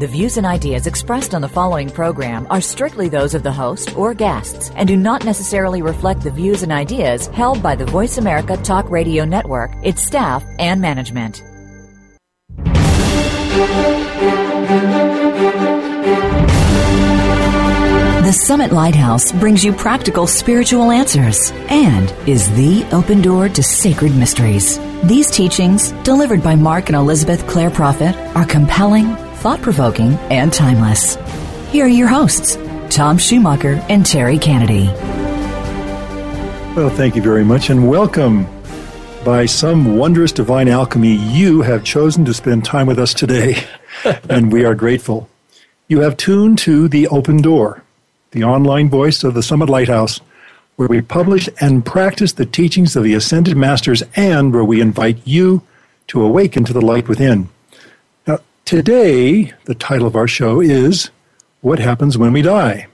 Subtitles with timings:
[0.00, 3.94] The views and ideas expressed on the following program are strictly those of the host
[3.98, 8.16] or guests and do not necessarily reflect the views and ideas held by the Voice
[8.16, 11.42] America Talk Radio Network, its staff, and management.
[18.24, 24.16] The Summit Lighthouse brings you practical spiritual answers and is the open door to sacred
[24.16, 24.78] mysteries.
[25.04, 31.16] These teachings, delivered by Mark and Elizabeth Clare Prophet, are compelling, thought provoking, and timeless.
[31.70, 32.58] Here are your hosts,
[32.90, 34.84] Tom Schumacher and Terry Kennedy.
[36.76, 38.46] Well, thank you very much, and welcome.
[39.24, 43.64] By some wondrous divine alchemy, you have chosen to spend time with us today,
[44.28, 45.26] and we are grateful.
[45.88, 47.82] You have tuned to The Open Door,
[48.32, 50.20] the online voice of the Summit Lighthouse,
[50.76, 55.26] where we publish and practice the teachings of the Ascended Masters and where we invite
[55.26, 55.62] you
[56.08, 57.48] to awaken to the light within.
[58.70, 61.10] Now, today, the title of our show is
[61.60, 62.86] What Happens When We Die?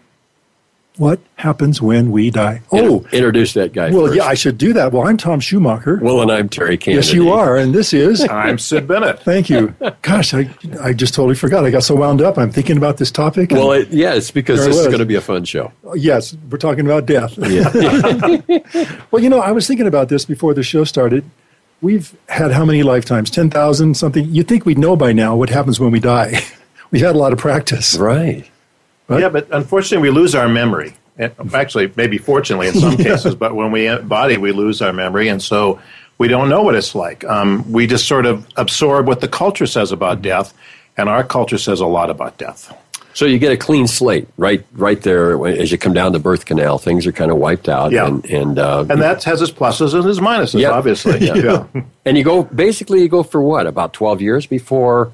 [0.96, 2.62] What happens when we die?
[2.72, 3.91] Oh, introduce that guy.
[3.91, 4.16] Well, first.
[4.16, 4.92] yeah, I should do that.
[4.92, 5.98] Well, I'm Tom Schumacher.
[6.00, 7.06] Well, and I'm Terry Kennedy.
[7.06, 8.27] Yes, you are, and this is.
[8.30, 9.20] I'm Sid Bennett.
[9.20, 9.74] Thank you.
[10.00, 10.48] Gosh, I,
[10.80, 11.66] I just totally forgot.
[11.66, 12.38] I got so wound up.
[12.38, 13.50] I'm thinking about this topic.
[13.50, 14.86] Well, it, yeah, it's because this it is was.
[14.86, 15.70] going to be a fun show.
[15.94, 17.36] yes, we're talking about death.
[17.36, 18.41] Yeah.
[19.10, 21.24] Well, you know, I was thinking about this before the show started.
[21.82, 23.30] We've had how many lifetimes?
[23.30, 24.24] 10,000 something?
[24.24, 26.41] You'd think we'd know by now what happens when we die.
[26.91, 27.96] We've had a lot of practice.
[27.96, 28.48] right.
[29.08, 29.20] Right.
[29.20, 30.97] Yeah, but unfortunately, we lose our memory.
[31.54, 35.41] Actually, maybe fortunately in some cases, but when we embody, we lose our memory, and
[35.41, 35.80] so
[36.19, 37.24] we don't know what it's like.
[37.24, 40.52] Um, we just sort of absorb what the culture says about death,
[40.97, 42.77] and our culture says a lot about death.
[43.17, 46.44] So you get a clean slate right, right there as you come down the birth
[46.44, 46.77] canal.
[46.77, 48.06] Things are kind of wiped out, Yeah.
[48.06, 50.72] and and uh, And that has its pluses and its minuses, Yeah.
[50.72, 51.19] obviously.
[51.26, 51.65] Yeah.
[52.05, 55.12] and you go basically you go for what about twelve years before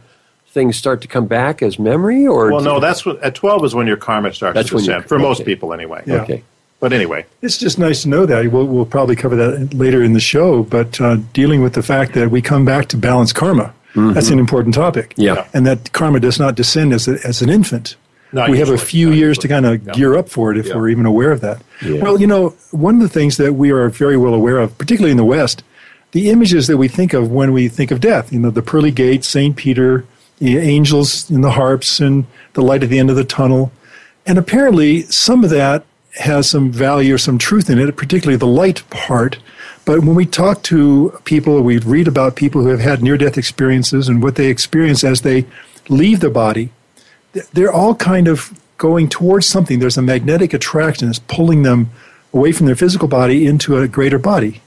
[0.49, 3.75] things start to come back as memory, or Well, no, that's what, at 12 is
[3.75, 6.03] when your karma starts That's to when you- descend, for most people anyway.
[6.05, 6.23] Yeah.
[6.23, 6.43] okay.
[6.81, 8.51] But anyway, It's just nice to know that.
[8.53, 12.13] We'll, we'll probably cover that later in the show, but uh, dealing with the fact
[12.15, 15.11] that we come back to balance karma, that's an important topic.
[15.11, 15.23] Mm-hmm.
[15.23, 15.49] Yeah.
[15.55, 17.97] And that karma does not descend as, a, as an infant.
[18.35, 19.93] Not we have a few Not years to kind of Yeah.
[19.93, 20.77] gear up for it if Yeah.
[20.77, 21.61] we're even aware of that.
[21.85, 22.01] Yeah.
[22.03, 25.11] Well, you know, one of the things that we are very well aware of, particularly
[25.11, 25.63] in the West,
[26.13, 28.91] the images that we think of when we think of death, you know, the pearly
[28.91, 29.55] gates, St.
[29.57, 30.05] Peter,
[30.39, 32.25] the angels in the harps, and
[32.55, 33.71] the light at the end of the tunnel.
[34.27, 35.85] And apparently, some of that
[36.21, 39.39] has some value or some truth in it, particularly the light part.
[39.85, 43.37] But when we talk to people, we read about people who have had near death
[43.37, 45.47] experiences and what they experience as they
[45.89, 46.71] leave the body,
[47.53, 49.79] they're all kind of going towards something.
[49.81, 51.91] There's a magnetic attraction that's pulling them
[52.33, 54.61] away from their physical body into a greater body.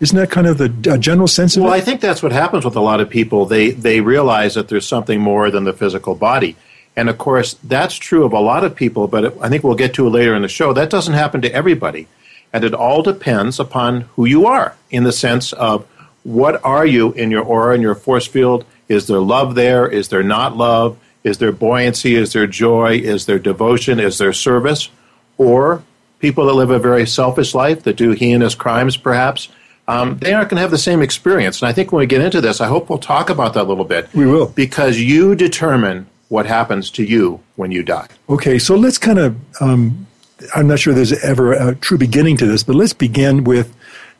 [0.00, 0.68] Isn't that kind of the
[0.98, 1.76] general sense of Well, it?
[1.76, 3.46] I think that's what happens with a lot of people.
[3.46, 6.56] They they realize that there's something more than the physical body,
[6.94, 9.08] and of course that's true of a lot of people.
[9.08, 10.72] But I think we'll get to it later in the show.
[10.72, 12.06] That doesn't happen to everybody,
[12.52, 15.86] and it all depends upon who you are in the sense of
[16.24, 18.64] what are you in your aura in your force field.
[18.88, 19.86] Is there love there?
[19.86, 20.98] Is there not love?
[21.24, 22.14] Is there buoyancy?
[22.14, 22.96] Is there joy?
[22.96, 24.00] Is there devotion?
[24.00, 24.88] Is there service?
[25.36, 25.82] Or
[26.20, 29.48] people that live a very selfish life that do heinous crimes, perhaps,
[29.86, 31.62] um, they aren't going to have the same experience.
[31.62, 33.68] And I think when we get into this, I hope we'll talk about that a
[33.68, 34.12] little bit.
[34.14, 34.48] We will.
[34.48, 38.08] Because you determine what happens to you when you die.
[38.28, 40.06] Okay, so let's kind of, um,
[40.54, 43.74] I'm not sure there's ever a true beginning to this, but let's begin with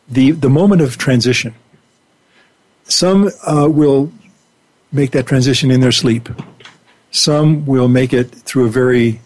[0.09, 1.55] the, the moment of transition.
[2.84, 4.11] Some uh, will
[4.91, 6.28] make that transition in their sleep.
[7.11, 9.21] Some will make it through a very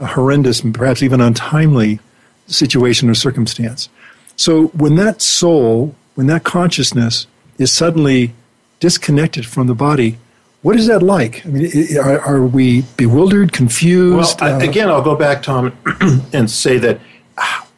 [0.00, 2.00] horrendous and perhaps even untimely
[2.46, 3.88] situation or circumstance.
[4.36, 7.26] So when that soul, when that consciousness
[7.58, 8.34] is suddenly
[8.80, 10.18] disconnected from the body,
[10.64, 11.44] what is that like?
[11.44, 14.40] I mean, are, are we bewildered, Well, confused?
[14.40, 15.76] I, Uh, again, I'll go back, Tom,
[16.32, 17.00] and say that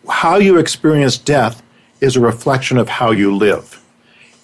[0.08, 1.64] how you experience death
[2.00, 3.82] is a reflection of how you live.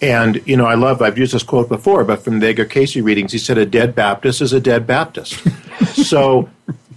[0.01, 2.97] And, you know, I love, I've used this quote before, but from the Edgar Cayce
[2.97, 5.41] readings, he said, a dead Baptist is a dead Baptist.
[5.93, 6.49] so,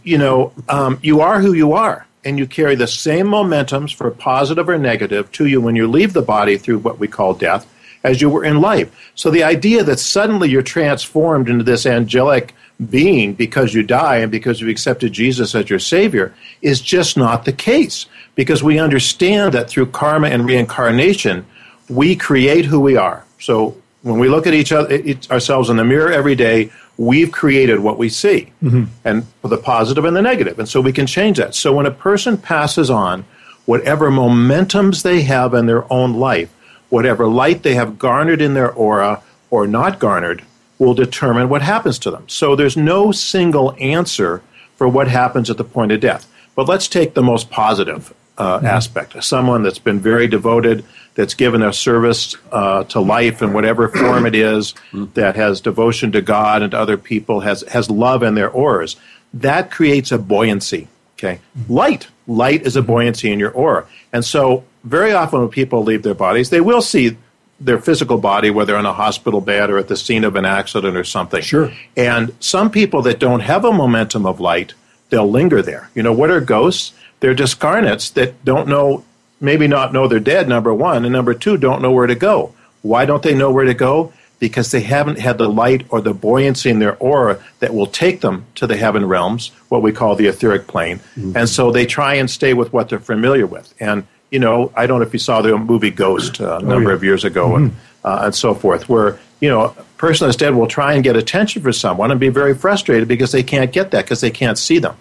[0.02, 4.10] you know, um, you are who you are, and you carry the same momentums for
[4.10, 7.72] positive or negative to you when you leave the body through what we call death
[8.04, 9.12] as you were in life.
[9.14, 12.54] So the idea that suddenly you're transformed into this angelic
[12.90, 17.44] being because you die and because you've accepted Jesus as your Savior is just not
[17.44, 18.06] the case.
[18.34, 21.46] Because we understand that through karma and reincarnation,
[21.88, 23.24] we create who we are.
[23.40, 27.80] So when we look at each other, ourselves in the mirror every day, we've created
[27.80, 28.84] what we see, mm-hmm.
[29.04, 31.54] and for the positive and the negative, and so we can change that.
[31.54, 33.24] So when a person passes on,
[33.64, 36.54] whatever momentums they have in their own life,
[36.88, 40.44] whatever light they have garnered in their aura or not garnered,
[40.78, 42.28] will determine what happens to them.
[42.28, 44.42] So there's no single answer
[44.76, 46.30] for what happens at the point of death.
[46.54, 49.22] But let's take the most positive uh, aspect.
[49.24, 50.84] Someone that's been very devoted,
[51.14, 56.12] that's given their service uh, to life in whatever form it is, that has devotion
[56.12, 58.96] to God and to other people, has, has love in their auras.
[59.32, 60.88] That creates a buoyancy.
[61.18, 62.08] Okay, light.
[62.26, 66.14] Light is a buoyancy in your aura, and so very often when people leave their
[66.14, 67.16] bodies, they will see
[67.58, 70.96] their physical body, whether in a hospital bed or at the scene of an accident
[70.96, 71.40] or something.
[71.40, 71.72] Sure.
[71.96, 74.74] And some people that don't have a momentum of light,
[75.08, 75.90] they'll linger there.
[75.94, 76.92] You know, what are ghosts?
[77.20, 79.04] They're discarnates that don't know,
[79.40, 82.52] maybe not know they're dead, number one, and number two, don't know where to go.
[82.82, 84.12] Why don't they know where to go?
[84.38, 88.20] Because they haven't had the light or the buoyancy in their aura that will take
[88.20, 91.00] them to the heaven realms, what we call the etheric plane.
[91.34, 93.72] And so they try and stay with what they're familiar with.
[93.80, 96.90] And, you know, I don't know if you saw the movie Ghost uh, a number
[96.90, 96.96] yeah.
[96.96, 97.74] of years ago and,
[98.04, 101.16] uh, and so forth, where, you know, a person that's dead will try and get
[101.16, 104.58] attention for someone and be very frustrated because they can't get that because they can't
[104.58, 104.96] see them.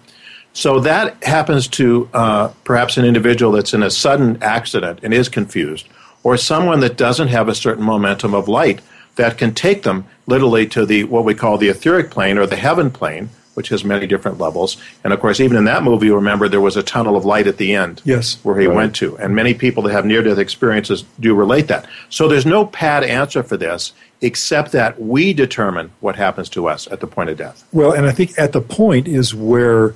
[0.53, 5.27] So that happens to uh, perhaps an individual that's in a sudden accident and is
[5.27, 5.89] confused,
[6.23, 8.79] or someone that doesn't have a certain momentum of light
[9.15, 12.55] that can take them literally to the what we call the etheric plane or the
[12.55, 14.77] heaven plane, which has many different levels.
[15.03, 17.47] And of course, even in that movie, you remember there was a tunnel of light
[17.47, 18.01] at the end.
[18.05, 18.37] Yes.
[18.43, 19.17] Where he went to.
[19.17, 21.87] And many people that have near death experiences do relate that.
[22.09, 26.87] So there's no pad answer for this except that we determine what happens to us
[26.87, 27.65] at the point of death.
[27.71, 29.93] Well, and I think at the point is where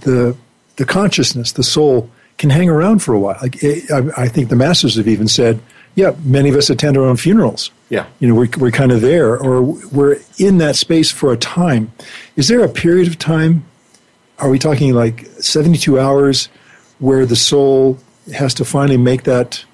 [0.00, 0.36] the
[0.76, 3.38] the consciousness, the soul, can hang around for a while.
[3.42, 5.60] Like I, I think the masters have even said,
[5.94, 7.70] yeah, many of us attend our own funerals.
[7.88, 8.06] Yeah.
[8.20, 11.92] You know, we're, we're kind of there, or we're in that space for a time.
[12.36, 13.64] Is there a period of time?
[14.38, 16.48] Are we talking like seventy-two hours,
[16.98, 17.98] where the soul
[18.34, 19.64] has to finally make that?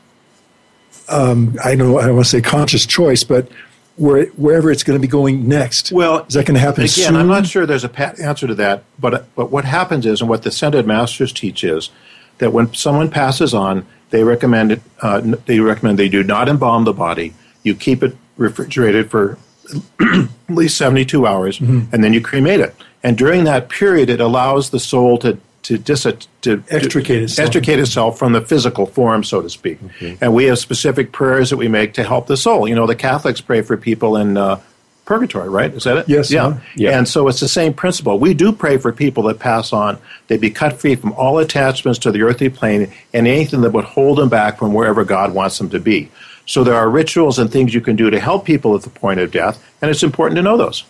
[1.08, 1.96] Um, I don't.
[1.98, 3.48] I don't want to say conscious choice, but
[3.96, 5.90] where wherever it's going to be going next.
[5.90, 7.16] Well, is that going to happen Again, soon?
[7.16, 10.28] I'm not sure there's a pat answer to that, but but what happens is, and
[10.28, 11.90] what the Ascended Masters teach is,
[12.38, 16.84] that when someone passes on, they recommend it, uh, they recommend they do not embalm
[16.84, 17.34] the body.
[17.62, 19.38] You keep it refrigerated for
[20.00, 21.94] at least 72 hours, Mm-hmm.
[21.94, 22.74] and then you cremate it.
[23.02, 26.06] And during that period, it allows the soul to to dis-
[26.40, 27.46] to Extricate itself.
[27.46, 29.78] extricate itself from the physical form, so to speak.
[30.20, 32.66] And we have specific prayers that we make to help the soul.
[32.68, 34.60] You know, the Catholics pray for people in uh,
[35.08, 35.72] purgatory, right?
[35.72, 36.08] Is that it?
[36.08, 36.48] Yes, Yeah.
[36.48, 36.60] uh-huh.
[36.76, 36.98] Yeah.
[36.98, 38.18] And so it's the same principle.
[38.18, 39.98] We do pray for people that pass on.
[40.26, 43.86] They be cut free from all attachments to the earthly plane and anything that would
[43.86, 46.10] hold them back from wherever God wants them to be.
[46.44, 49.18] So there are rituals and things you can do to help people at the point
[49.20, 50.84] of death, and it's important to know those.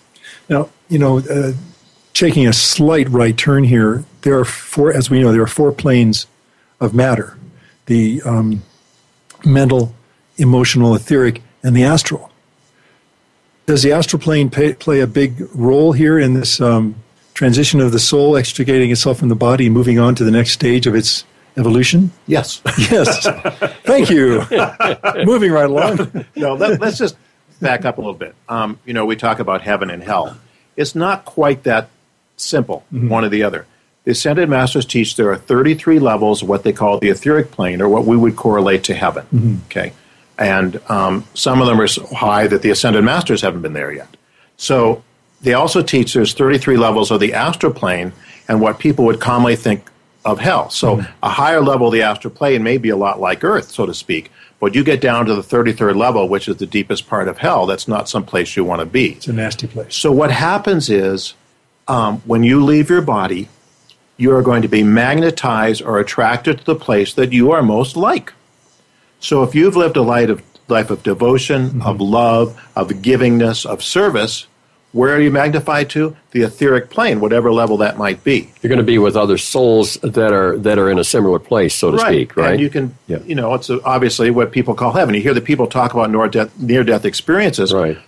[0.49, 1.53] Now, you know, uh,
[2.13, 5.71] taking a slight right turn here, there are four, as we know, there are four
[5.73, 6.27] planes
[6.81, 7.37] of matter
[7.87, 8.63] the um,
[9.45, 9.95] mental,
[10.37, 12.28] emotional, etheric, and the astral.
[13.69, 16.95] Does the astral plane pay, play a big role here in this um,
[17.35, 20.53] transition of the soul extricating itself from the body and moving on to the next
[20.53, 21.27] stage of its
[21.59, 22.11] evolution?
[22.27, 22.63] Yes.
[22.91, 23.29] Yes.
[23.85, 24.43] Thank you.
[25.27, 26.25] moving right along.
[26.35, 27.19] no, let, us just
[27.61, 28.35] back up a little bit.
[28.49, 30.39] Um, you know, we talk about heaven and hell.
[30.75, 31.91] It's not quite that
[32.39, 33.67] simple, one or the other.
[34.05, 37.83] The Ascended Masters teach there are 33 levels of what they call the etheric plane,
[37.83, 39.61] or what we would correlate to heaven.
[39.67, 39.93] Okay,
[40.39, 43.93] and um, some of them are so high that the Ascended Masters haven't been there
[43.93, 44.17] yet.
[44.57, 45.03] So
[45.41, 48.13] they also teach there's 33 levels of the astral plane,
[48.49, 49.85] and what people would commonly think
[50.25, 50.71] of hell.
[50.71, 53.87] So a higher level of the astral plane may be a lot like Earth, so
[53.87, 54.31] to speak.
[54.61, 57.67] But you get down to the 33rd level, which is the deepest part of hell.
[57.67, 59.13] That's not some place you want to be.
[59.13, 59.95] It's a nasty place.
[59.95, 61.35] So what happens is
[61.87, 63.49] um, when you leave your body,
[64.17, 67.97] you are going to be magnetized or attracted to the place that you are most
[67.97, 68.33] like.
[69.21, 73.83] So if you've lived a life of, life of devotion, of love, of givingness, of
[73.83, 74.47] service,
[74.93, 76.17] where are you magnified to?
[76.31, 78.51] The etheric plane, whatever level that might be.
[78.63, 81.75] You're going to be with other souls that are that are in a similar place,
[81.75, 82.53] so to speak, right?
[82.53, 83.19] And you can, Yeah.
[83.27, 85.15] you know, it's obviously what people call heaven.
[85.15, 87.73] You hear the people talk about near death, near death experiences.
[87.75, 87.99] Right.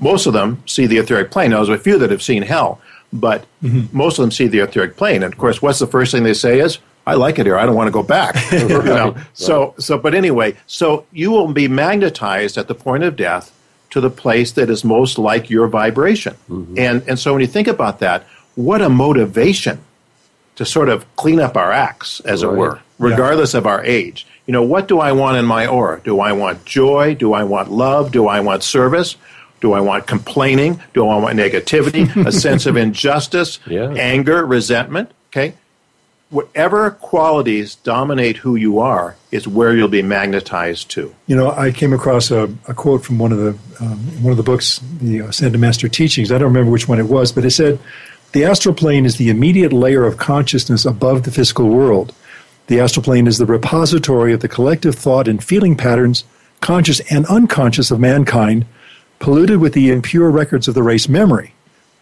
[0.00, 1.50] Most of them see the etheric plane.
[1.50, 2.80] Now, there's a few that have seen hell,
[3.12, 3.96] but Mm-hmm.
[3.96, 5.22] most of them see the etheric plane.
[5.22, 7.56] And of course, what's the first thing they say is, "I like it here.
[7.58, 9.16] I don't want to go back." You know?
[9.34, 13.52] So, so, but anyway, so you will be magnetized at the point of death
[13.90, 16.34] to the place that is most like your vibration.
[16.50, 16.78] Mm-hmm.
[16.78, 19.78] And and so when you think about that, what a motivation
[20.56, 24.26] to sort of clean up our acts, as it were, regardless of our age.
[24.46, 26.00] You know, what do I want in my aura?
[26.02, 27.14] Do I want joy?
[27.14, 28.10] Do I want love?
[28.10, 29.16] Do I want service?
[29.60, 30.80] Do I want complaining?
[30.94, 32.08] Do I want negativity?
[32.26, 33.90] a sense of injustice, Yeah.
[33.92, 35.10] anger, resentment?
[35.30, 35.54] Okay.
[36.30, 41.14] Whatever qualities dominate who you are is where you'll be magnetized to.
[41.28, 44.36] You know, I came across a, a quote from one of the um, one of
[44.36, 46.32] the books, the Ascended Master Teachings.
[46.32, 47.78] I don't remember which one it was, but it said,
[48.32, 52.12] "The astral plane is the immediate layer of consciousness above the physical world.
[52.66, 56.24] The astral plane is the repository of the collective thought and feeling patterns,
[56.60, 58.66] conscious and unconscious of mankind,
[59.20, 61.54] polluted with the impure records of the race memory.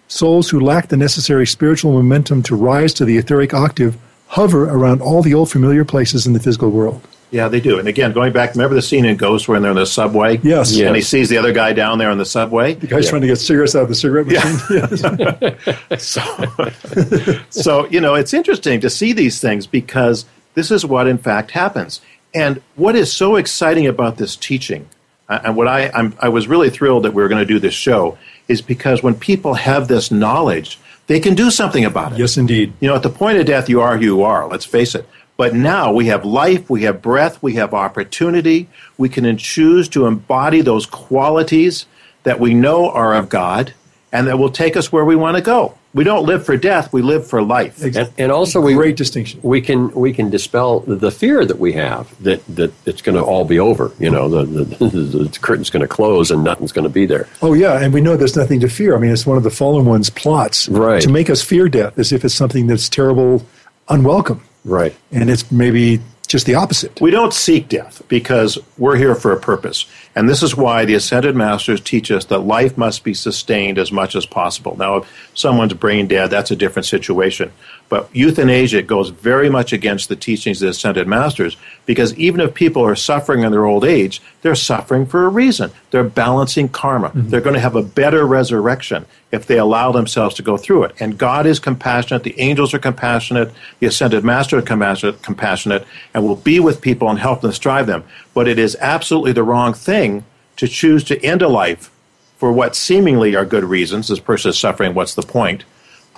[0.08, 3.98] Souls who lack the necessary spiritual momentum to rise to the etheric octave
[4.34, 7.00] hover around all the old familiar places in the physical world."
[7.34, 7.80] Yeah, they do.
[7.80, 10.38] And again, going back, remember the scene in Ghost when they're in the subway?
[10.44, 10.76] Yes.
[10.76, 10.86] Yeah.
[10.86, 12.74] And he sees the other guy down there in the subway?
[12.74, 14.60] The guy's trying to get cigarettes out of the cigarette machine.
[15.90, 16.00] Yes.
[16.14, 21.18] So, so, you know, it's interesting to see these things because this is what, in
[21.18, 22.00] fact, happens.
[22.34, 24.88] And what is so exciting about this teaching,
[25.28, 27.58] uh, and what I, I'm, I was really thrilled that we were going to do
[27.58, 32.18] this show, is because when people have this knowledge, they can do something about it.
[32.18, 32.72] yes, indeed.
[32.80, 35.06] You know, at the point of death, you are who you are, let's face it.
[35.36, 38.68] But now we have life, we have breath, we have opportunity.
[38.96, 41.86] We can choose to embody those qualities
[42.22, 43.74] that we know are of God
[44.12, 45.76] and that will take us where we want to go.
[45.94, 47.80] We don't live for death, we live for life.
[47.82, 49.40] And, and also, we Great distinction.
[49.42, 53.22] we can we can dispel the fear that we have that that it's going to
[53.22, 53.92] all be over.
[54.00, 57.28] You know, the the, the curtain's going to close and nothing's going to be there.
[57.42, 58.96] Oh, yeah, and we know there's nothing to fear.
[58.96, 61.00] I mean, it's one of the fallen one's plots Right.
[61.02, 63.46] to make us fear death as if it's something that's terrible,
[63.88, 64.42] unwelcome.
[64.64, 64.94] Right.
[65.12, 67.00] And it's maybe just the opposite.
[67.00, 69.86] We don't seek death because we're here for a purpose.
[70.14, 73.92] And this is why the Ascended Masters teach us that life must be sustained as
[73.92, 74.76] much as possible.
[74.76, 77.52] Now, if someone's brain dead, that's a different situation.
[77.94, 82.52] But euthanasia goes very much against the teachings of the Ascended Masters because even if
[82.52, 85.70] people are suffering in their old age, they're suffering for a reason.
[85.92, 87.12] They're balancing karma.
[87.14, 90.96] They're going to have a better resurrection if they allow themselves to go through it.
[90.98, 92.24] And God is compassionate.
[92.24, 93.52] The angels are compassionate.
[93.78, 97.86] The Ascended Master is compassionate, compassionate and will be with people and help them strive
[97.86, 98.02] them.
[98.34, 100.24] But it is absolutely the wrong thing
[100.56, 101.92] to choose to end a life
[102.38, 104.08] for what seemingly are good reasons.
[104.08, 104.94] This person is suffering.
[104.94, 105.62] What's the point?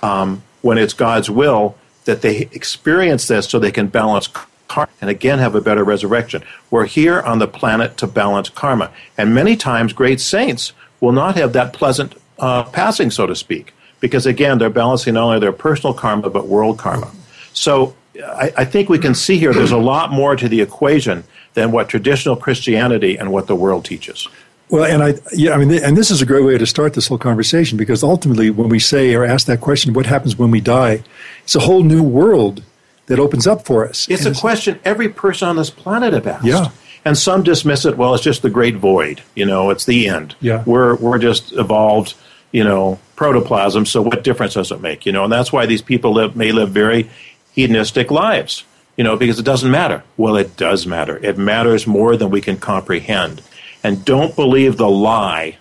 [0.01, 4.27] Um, when it's God's will that they experience this so they can balance
[4.67, 6.43] karma and again have a better resurrection.
[6.71, 8.91] We're here on the planet to balance karma.
[9.17, 13.73] And many times, great saints will not have that pleasant uh, passing, so to speak,
[13.99, 17.11] because again, they're balancing not only their personal karma but world karma.
[17.53, 21.23] So I, I think we can see here there's a lot more to the equation
[21.53, 24.27] than what traditional Christianity and what the world teaches.
[24.69, 27.07] Well, and I, yeah, I mean, and this is a great way to start this
[27.07, 30.59] whole conversation because ultimately, when we say or ask that question, what happens when we
[30.59, 31.03] die?
[31.43, 32.63] It's a whole new world
[33.05, 34.07] that opens up for us.
[34.09, 36.45] It's And a question every person on this planet have asked.
[36.45, 36.69] Yeah.
[37.05, 39.21] And some dismiss it, well, it's just the great void.
[39.35, 40.35] You know, it's the end.
[40.41, 40.63] Yeah.
[40.65, 42.15] We're, we're just evolved,
[42.51, 45.05] you know, protoplasm, so what difference does it make?
[45.05, 47.09] You know, and that's why these people live, may live very
[47.53, 48.65] hedonistic lives,
[48.97, 50.03] you know, because it doesn't matter.
[50.17, 51.17] Well, it does matter.
[51.23, 53.41] It matters more than we can comprehend.
[53.87, 55.57] And don't believe the lie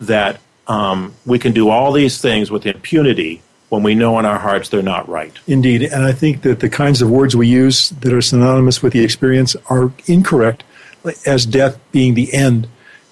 [0.00, 4.40] that um, we can do all these things with impunity when we know in our
[4.40, 5.32] hearts they're not right.
[5.46, 5.84] Indeed.
[5.84, 9.04] And I think that the kinds of words we use that are synonymous with the
[9.04, 10.64] experience are incorrect,
[11.24, 12.66] as death being the end.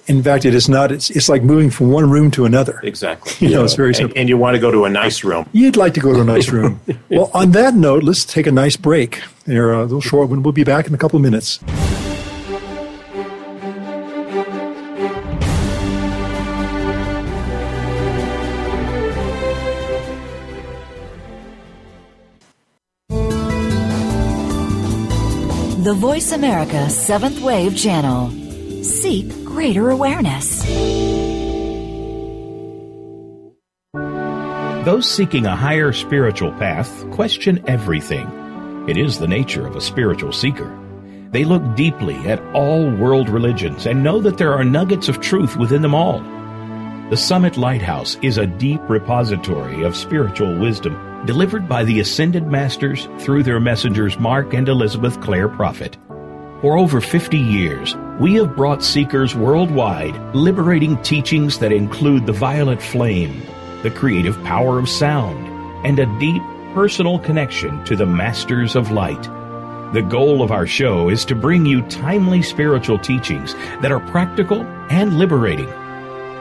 [0.09, 0.90] In fact, it is not.
[0.90, 2.80] It's, it's like moving from one room to another.
[2.83, 3.33] Exactly.
[3.49, 4.19] You know, it's very And, simple.
[4.19, 5.49] and you want to go to a nice room.
[5.52, 6.80] You'd like to go to a nice room.
[7.09, 9.23] well, on that note, let's take a nice break.
[9.45, 10.42] They're a little short one.
[10.42, 11.61] We'll be back in a couple of minutes.
[25.90, 28.30] The Voice America Seventh Wave Channel.
[28.85, 30.62] Seek greater awareness.
[34.85, 38.28] Those seeking a higher spiritual path question everything.
[38.88, 40.73] It is the nature of a spiritual seeker.
[41.32, 45.56] They look deeply at all world religions and know that there are nuggets of truth
[45.56, 46.20] within them all.
[47.11, 53.09] The Summit Lighthouse is a deep repository of spiritual wisdom delivered by the Ascended Masters
[53.19, 55.97] through their messengers Mark and Elizabeth Clare Prophet.
[56.61, 62.83] For over 50 years, we have brought seekers worldwide liberating teachings that include the violet
[62.83, 63.43] flame,
[63.83, 65.47] the creative power of sound,
[65.87, 66.43] and a deep
[66.75, 69.23] personal connection to the Masters of Light.
[69.93, 74.62] The goal of our show is to bring you timely spiritual teachings that are practical
[74.91, 75.69] and liberating.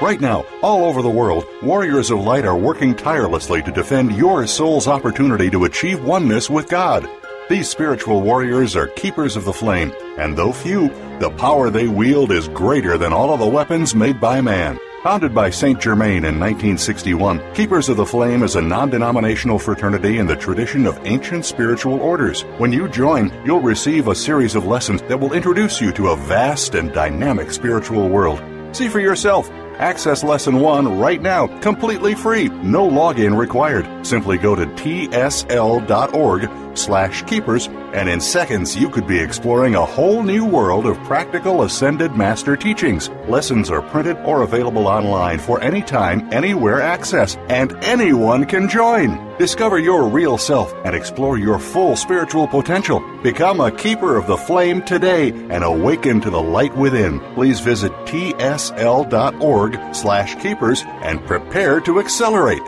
[0.00, 4.46] Right now, all over the world, warriors of light are working tirelessly to defend your
[4.46, 7.06] soul's opportunity to achieve oneness with God.
[7.50, 10.88] These spiritual warriors are keepers of the flame, and though few,
[11.18, 14.80] the power they wield is greater than all of the weapons made by man.
[15.02, 15.80] Founded by St.
[15.80, 20.86] Germain in 1961, Keepers of the Flame is a non denominational fraternity in the tradition
[20.86, 22.42] of ancient spiritual orders.
[22.58, 26.16] When you join, you'll receive a series of lessons that will introduce you to a
[26.16, 28.42] vast and dynamic spiritual world.
[28.76, 29.48] See for yourself.
[29.80, 34.06] Access Lesson 1 right now, completely free, no login required.
[34.06, 40.22] Simply go to tsl.org slash keepers, and in seconds you could be exploring a whole
[40.22, 43.08] new world of practical Ascended Master teachings.
[43.26, 49.29] Lessons are printed or available online for any time, anywhere access, and anyone can join.
[49.40, 53.00] Discover your real self and explore your full spiritual potential.
[53.22, 57.20] Become a keeper of the flame today and awaken to the light within.
[57.34, 62.60] Please visit tsl.org slash keepers and prepare to accelerate.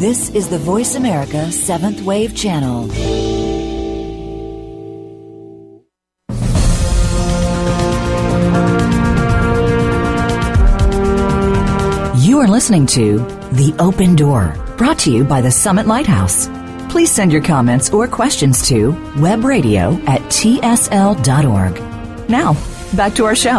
[0.00, 3.35] This is the Voice America Seventh Wave Channel.
[12.56, 13.18] Listening to
[13.52, 16.48] The Open Door, brought to you by the Summit Lighthouse.
[16.90, 22.30] Please send your comments or questions to webradio at tsl.org.
[22.30, 22.54] Now,
[22.96, 23.58] back to our show.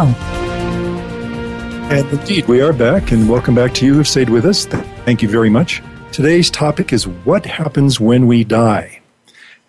[1.92, 4.66] And indeed, we are back, and welcome back to you who've stayed with us.
[4.66, 5.80] Thank you very much.
[6.10, 9.00] Today's topic is what happens when we die.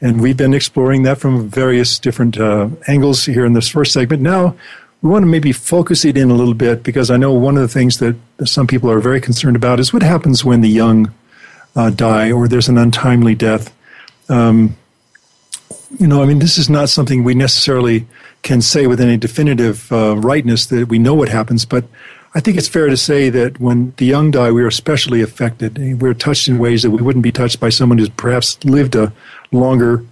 [0.01, 4.23] And we've been exploring that from various different uh, angles here in this first segment.
[4.23, 4.55] Now,
[5.01, 7.61] we want to maybe focus it in a little bit because I know one of
[7.61, 8.15] the things that
[8.45, 11.13] some people are very concerned about is what happens when the young
[11.75, 13.73] uh, die or there's an untimely death.
[14.27, 14.75] Um,
[15.97, 18.05] you know, I mean, this is not something we necessarily
[18.41, 21.85] can say with any definitive uh, rightness that we know what happens, but
[22.35, 25.99] I think it's fair to say that when the young die, we are especially affected.
[25.99, 29.11] We're touched in ways that we wouldn't be touched by someone who's perhaps lived a
[29.51, 30.05] longer,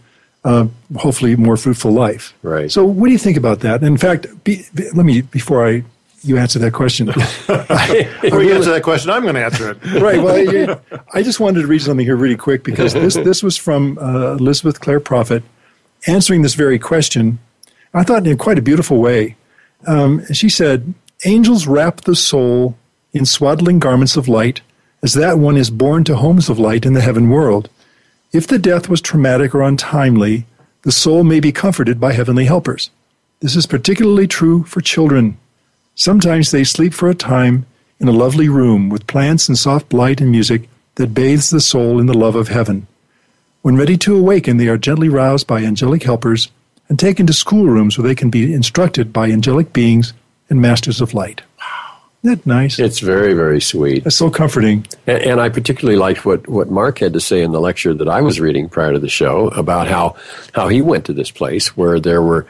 [0.48, 2.34] uh, hopefully more fruitful life.
[2.42, 2.72] Right.
[2.72, 3.84] So, what do you think about that?
[3.84, 5.84] In fact, be, be, let me before I
[6.24, 7.06] you answer that question.
[7.08, 10.02] Before you answer that question, I'm going to answer it.
[10.02, 10.22] right.
[10.22, 13.56] Well, I, I just wanted to read something here really quick because this this was
[13.56, 15.44] from uh, Elizabeth Clare Prophet
[16.08, 17.40] answering this very question.
[17.94, 19.36] I thought in quite a beautiful way.
[19.86, 20.94] Um, she said,
[21.26, 22.76] Angels wrap the soul
[23.14, 24.62] in swaddling garments of light,
[25.02, 27.70] as that one is born to homes of light in the heaven world.
[28.34, 30.46] If the death was traumatic or untimely,
[30.82, 32.90] the soul may be comforted by heavenly helpers.
[33.40, 35.38] This is particularly true for children.
[35.96, 37.66] Sometimes they sleep for a time
[38.00, 42.00] in a lovely room with plants and soft light and music that bathes the soul
[42.00, 42.88] in the love of heaven.
[43.62, 46.50] When ready to awaken, they are gently roused by angelic helpers
[46.90, 50.14] and taken to schoolrooms where they can be instructed by angelic beings
[50.50, 51.42] and Masters of Light.
[52.28, 52.78] Isn't that nice?
[52.78, 54.04] It's very, very sweet.
[54.04, 54.86] That's so comforting.
[55.06, 58.10] And, and, I particularly liked what, what Mark had to say in the lecture that
[58.10, 60.18] I was reading prior to the show about how,
[60.54, 62.46] how he went to this place where there were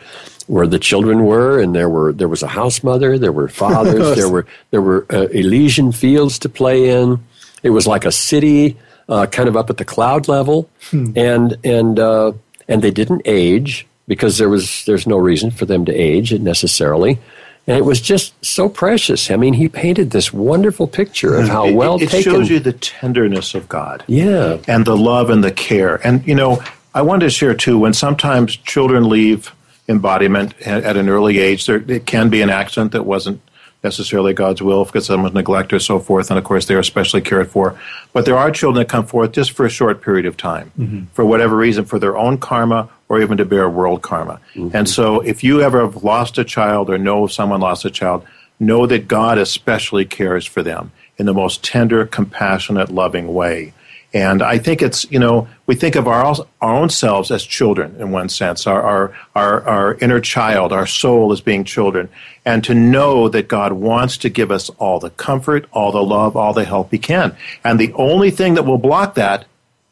[0.48, 4.16] where the children were, and there were there was a house mother, there were fathers,
[4.18, 7.24] there were there were uh, Elysian fields to play in.
[7.62, 8.78] It was like a city,
[9.10, 11.12] uh, kind of up at the cloud level, hmm.
[11.16, 12.32] and and uh,
[12.68, 17.20] and they didn't age because there was there's no reason for them to age necessarily.
[17.68, 19.30] And it was just so precious.
[19.30, 21.52] I mean, he painted this wonderful picture of mm-hmm.
[21.52, 22.34] how well it, it taken.
[22.34, 24.06] shows you the tenderness of God.
[24.08, 24.60] Yeah.
[24.68, 25.96] And the love and the care.
[26.08, 29.54] And, you know, I wanted to share too when sometimes children leave
[29.90, 33.42] embodiment at, at an early age, there, it can be an accident that wasn't
[33.88, 37.50] necessarily God's will because someone's neglected or so forth, and of course they're especially cared
[37.50, 37.80] for.
[38.14, 41.06] But there are children that come forth just for a short period of time, mm-hmm.
[41.14, 44.40] for whatever reason, for their own karma or even to bear world karma.
[44.56, 44.76] Mm-hmm.
[44.76, 48.26] And so if you ever have lost a child or know someone lost a child,
[48.60, 53.74] know that God especially cares for them in the most tender, compassionate, loving way.
[54.14, 56.24] And I think it's, you know, we think of our,
[56.62, 60.88] our own selves as children in one sense, our, our, our, our inner child, our
[60.88, 62.10] soul as being children.
[62.46, 66.38] And to know that God wants to give us all the comfort, all the love,
[66.38, 67.36] all the help He can.
[67.64, 69.46] And the only thing that will block that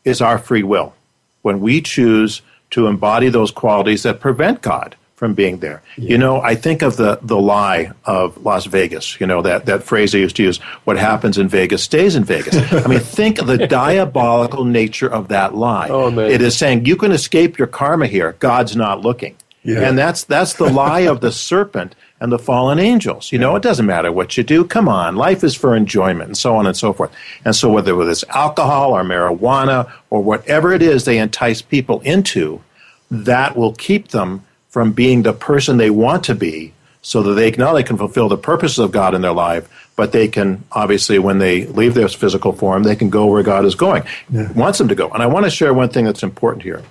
[0.05, 0.93] is our free will.
[1.41, 5.81] When we choose to embody those qualities that prevent God from being there.
[5.97, 6.09] Yeah.
[6.09, 9.83] You know, I think of the, the lie of Las Vegas, you know, that, that
[9.83, 12.55] phrase I used to use, what happens in Vegas stays in Vegas.
[12.85, 15.87] I mean, think of the diabolical nature of that lie.
[15.89, 16.29] Oh, man.
[16.29, 19.37] It is saying you can escape your karma here, God's not looking.
[19.63, 19.79] Yeah.
[19.79, 23.31] And that's that's the lie of the serpent and the fallen angels.
[23.31, 24.63] You know, it doesn't matter what you do.
[24.63, 27.11] Come on, life is for enjoyment and so on and so forth.
[27.43, 32.61] And so whether it's alcohol or marijuana or whatever it is they entice people into,
[33.09, 37.49] that will keep them from being the person they want to be so that they
[37.51, 41.17] not only can fulfill the purposes of God in their life, but they can obviously,
[41.17, 44.51] when they leave their physical form, they can go where God is going, yeah.
[44.51, 45.07] wants them to go.
[45.11, 46.83] And I want to share one thing that's important here.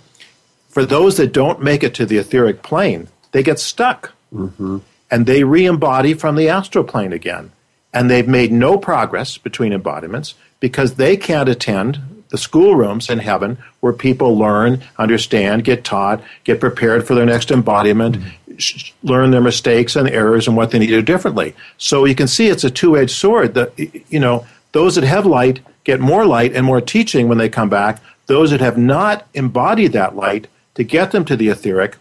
[0.70, 4.12] For those that don't make it to the etheric plane, they get stuck.
[4.32, 4.78] Mm-hmm.
[5.10, 7.52] And they re embody from the astral plane again.
[7.92, 12.00] And they've made no progress between embodiments because they can't attend
[12.34, 17.52] the schoolrooms in heaven where people learn, understand, get taught, get prepared for their next
[17.52, 18.56] embodiment, mm-hmm.
[18.56, 21.54] sh- learn their mistakes and errors and what they need to do differently.
[21.78, 23.54] So you can see it's a two-edged sword.
[23.54, 23.78] That
[24.10, 27.68] you know, those that have light get more light and more teaching when they come
[27.68, 28.02] back.
[28.26, 31.98] Those that have not embodied that light to get them to the etheric,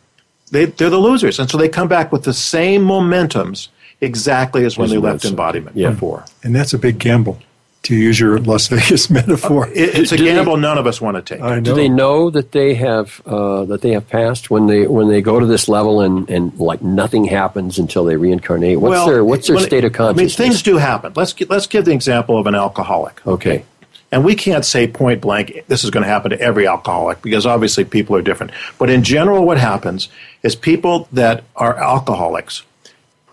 [0.49, 1.37] they, they're the losers.
[1.37, 3.67] And so they come back with the same momentums
[4.01, 5.91] exactly as when they left embodiment yeah.
[5.91, 6.25] before.
[6.41, 7.39] And that's a big gamble
[7.83, 9.67] to use your Las Vegas metaphor.
[9.67, 11.43] It, it's a do gamble they, none of us want to take.
[11.43, 11.61] I know.
[11.61, 15.21] Do they know that they have uh, that they have passed when they when they
[15.21, 18.79] go to this level and, and like nothing happens until they reincarnate?
[18.79, 20.39] What's well, their what's their state of consciousness?
[20.39, 21.13] I mean, things do happen.
[21.15, 23.25] Let's let's give the example of an alcoholic.
[23.27, 23.65] Okay.
[24.11, 27.47] And we can't say point blank this is going to happen to every alcoholic because
[27.47, 28.51] obviously people are different.
[28.77, 30.07] But in general, what happens
[30.43, 32.61] is people that are alcoholics,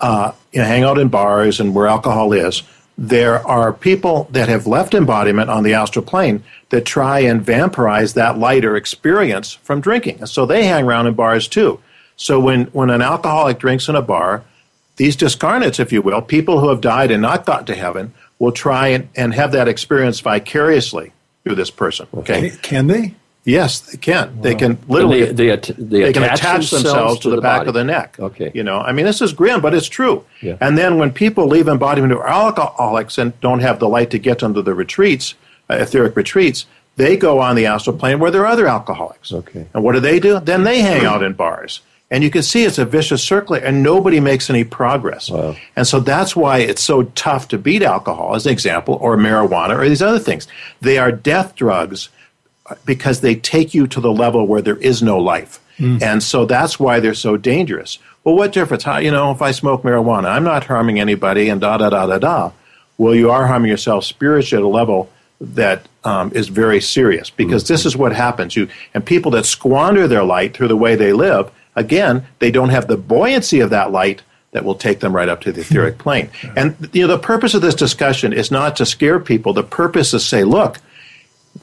[0.00, 2.62] uh, you know, hang out in bars and where alcohol is
[3.00, 8.12] there are people that have left embodiment on the astral plane that try and vampirize
[8.12, 10.18] that lighter experience from drinking.
[10.18, 11.80] And so they hang around in bars too.
[12.16, 14.44] So when, when an alcoholic drinks in a bar,
[14.96, 18.52] these discarnates, if you will, people who have died and not gotten to heaven, will
[18.52, 22.06] try and, and have that experience vicariously through this person.
[22.12, 22.50] Okay.
[22.60, 23.14] Can they?
[23.44, 24.42] Yes, they can.
[24.42, 25.24] They can literally.
[25.24, 28.20] They, they, they, they, can attach themselves, themselves to, the, the back of the neck.
[28.20, 28.50] Okay.
[28.54, 30.24] You know, I mean, this is grim, but it's true.
[30.42, 30.58] Yeah.
[30.60, 34.40] And then when people leave embodiment of alcoholics and don't have the light to get
[34.40, 35.34] them to the retreats,
[35.70, 39.32] uh, etheric retreats, they go on the astral plane where there are other alcoholics.
[39.32, 39.66] Okay.
[39.72, 40.38] And what do they do?
[40.38, 41.80] Then they hang out in bars.
[42.10, 45.30] And you can see it's a vicious circle, and nobody makes any progress.
[45.30, 45.54] Wow.
[45.76, 49.78] And so that's why it's so tough to beat alcohol, as an example, or marijuana,
[49.78, 50.48] or these other things.
[50.80, 52.08] They are death drugs
[52.84, 55.60] because they take you to the level where there is no life.
[55.78, 56.02] Mm.
[56.02, 57.98] And so that's why they're so dangerous.
[58.24, 58.84] Well, what difference?
[58.84, 62.06] How, you know, if I smoke marijuana, I'm not harming anybody and da da da
[62.06, 62.52] da da.
[62.98, 67.64] Well, you are harming yourself spiritually at a level that um, is very serious because
[67.64, 67.72] mm-hmm.
[67.72, 68.56] this is what happens.
[68.56, 72.68] You and people that squander their light through the way they live, again, they don't
[72.68, 75.94] have the buoyancy of that light that will take them right up to the etheric
[75.94, 76.00] hmm.
[76.00, 76.30] plane.
[76.56, 79.52] And you know, the purpose of this discussion is not to scare people.
[79.52, 80.80] The purpose is to say, look,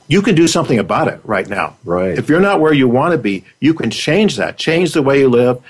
[0.08, 1.76] you can do something about it right now.
[1.84, 2.18] Right.
[2.18, 4.58] If you're not where you want to be, you can change that.
[4.58, 5.62] Change the way you live.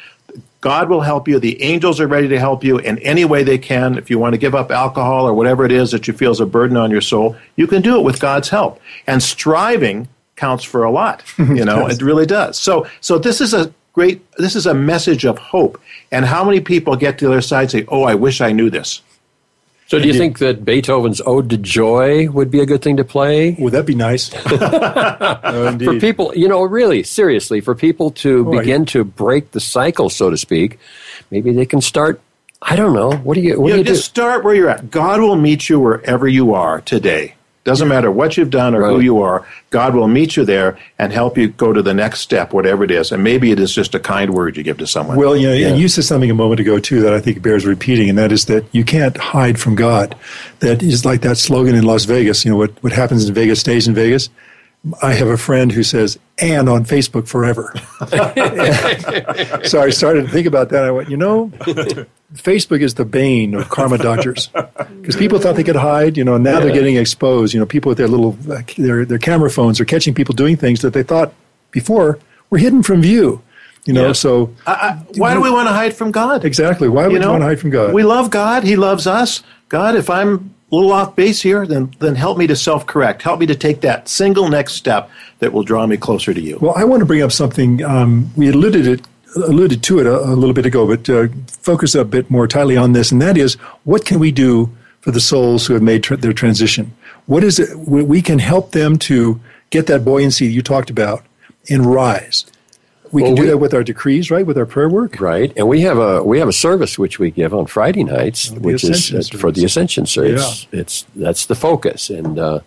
[0.62, 1.40] God will help you.
[1.40, 3.98] The angels are ready to help you in any way they can.
[3.98, 6.40] If you want to give up alcohol or whatever it is that you feel is
[6.40, 8.80] a burden on your soul, you can do it with God's help.
[9.06, 11.24] And striving counts for a lot.
[11.38, 12.58] You know, it really does.
[12.60, 14.22] So, so this is a great.
[14.38, 15.82] This is a message of hope.
[16.12, 18.52] And how many people get to the other side and say, "Oh, I wish I
[18.52, 19.02] knew this."
[19.88, 23.06] So, do you think that Beethoven's Ode to Joy would be a good thing to
[23.06, 23.52] play?
[23.58, 24.30] Would that be nice?
[24.46, 29.62] oh, for people, you know, really, seriously, for people to oh, begin to break the
[29.62, 30.78] cycle, so to speak,
[31.32, 32.20] maybe they can start.
[32.62, 33.14] I don't know.
[33.14, 33.62] What do you?
[33.62, 34.22] What you do you just do?
[34.22, 34.92] start where you're at.
[34.92, 37.36] God will meet you wherever you are today.
[37.68, 38.94] Doesn't matter what you've done or right.
[38.94, 42.22] who you are, God will meet you there and help you go to the next
[42.22, 43.12] step, whatever it is.
[43.12, 45.18] And maybe it is just a kind word you give to someone.
[45.18, 45.68] Well, you know, yeah.
[45.68, 48.32] and you said something a moment ago, too, that I think bears repeating, and that
[48.32, 50.16] is that you can't hide from God.
[50.60, 53.60] That is like that slogan in Las Vegas, you know, what, what happens in Vegas
[53.60, 54.30] stays in Vegas.
[55.02, 57.74] I have a friend who says, and on Facebook forever.
[59.68, 60.84] so I started to think about that.
[60.84, 61.48] I went, you know,
[62.34, 64.48] Facebook is the bane of karma dodgers
[65.02, 66.60] because people thought they could hide, you know, and now yeah.
[66.66, 67.54] they're getting exposed.
[67.54, 68.34] You know, people with their little
[68.78, 71.34] their their camera phones are catching people doing things that they thought
[71.72, 72.20] before
[72.50, 73.42] were hidden from view.
[73.86, 74.14] You know, yeah.
[74.14, 76.44] so I, I, why do we want to hide from God?
[76.44, 76.90] Exactly.
[76.90, 77.94] Why would you, know, want to hide from God?
[77.94, 78.64] We love God.
[78.64, 79.44] He loves us.
[79.70, 83.22] God, if I'm little off base here, then then help me to self correct.
[83.22, 86.58] Help me to take that single next step that will draw me closer to you.
[86.60, 87.84] Well, I want to bring up something.
[87.84, 91.96] Um, we alluded it alluded to it a, a little bit ago, but uh, focus
[91.96, 94.70] a bit more tightly on this, and that is what can we do
[95.02, 96.94] for the souls who have made tra- their transition?
[97.26, 101.26] What is it we can help them to get that buoyancy you talked about
[101.70, 102.46] and rise?
[103.12, 104.46] We well, can do we, that with our decrees, right?
[104.46, 105.52] With our prayer work, right?
[105.56, 108.60] And we have a we have a service which we give on Friday nights, oh,
[108.60, 110.68] which is uh, for the Ascension service.
[110.72, 110.82] Yeah.
[110.82, 112.60] It's that's the focus, and uh,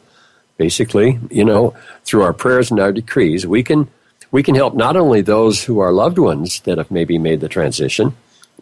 [0.56, 1.74] basically, you know,
[2.04, 3.88] through our prayers and our decrees, we can
[4.30, 7.48] we can help not only those who are loved ones that have maybe made the
[7.48, 8.14] transition,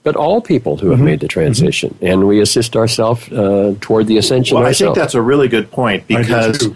[0.03, 1.05] but all people who have mm-hmm.
[1.07, 1.91] made the transition.
[1.95, 2.07] Mm-hmm.
[2.07, 4.83] And we assist ourselves uh, toward the ascension well, ourselves.
[4.83, 6.69] I think that's a really good point because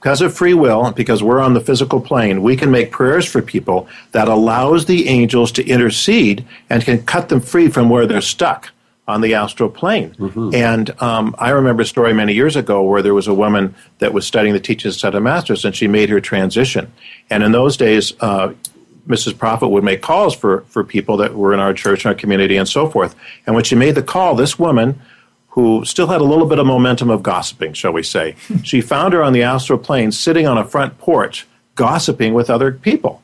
[0.00, 3.42] because of free will, because we're on the physical plane, we can make prayers for
[3.42, 8.22] people that allows the angels to intercede and can cut them free from where they're
[8.22, 8.70] stuck
[9.06, 10.14] on the astral plane.
[10.14, 10.54] Mm-hmm.
[10.54, 14.14] And um, I remember a story many years ago where there was a woman that
[14.14, 16.90] was studying the teachings of Ascended Masters, and she made her transition.
[17.28, 18.54] And in those days, uh,
[19.06, 19.36] Mrs.
[19.36, 22.56] Prophet would make calls for, for people that were in our church, and our community,
[22.56, 23.14] and so forth.
[23.46, 24.98] And when she made the call, this woman,
[25.50, 29.12] who still had a little bit of momentum of gossiping, shall we say, she found
[29.12, 33.22] her on the astral plane sitting on a front porch gossiping with other people.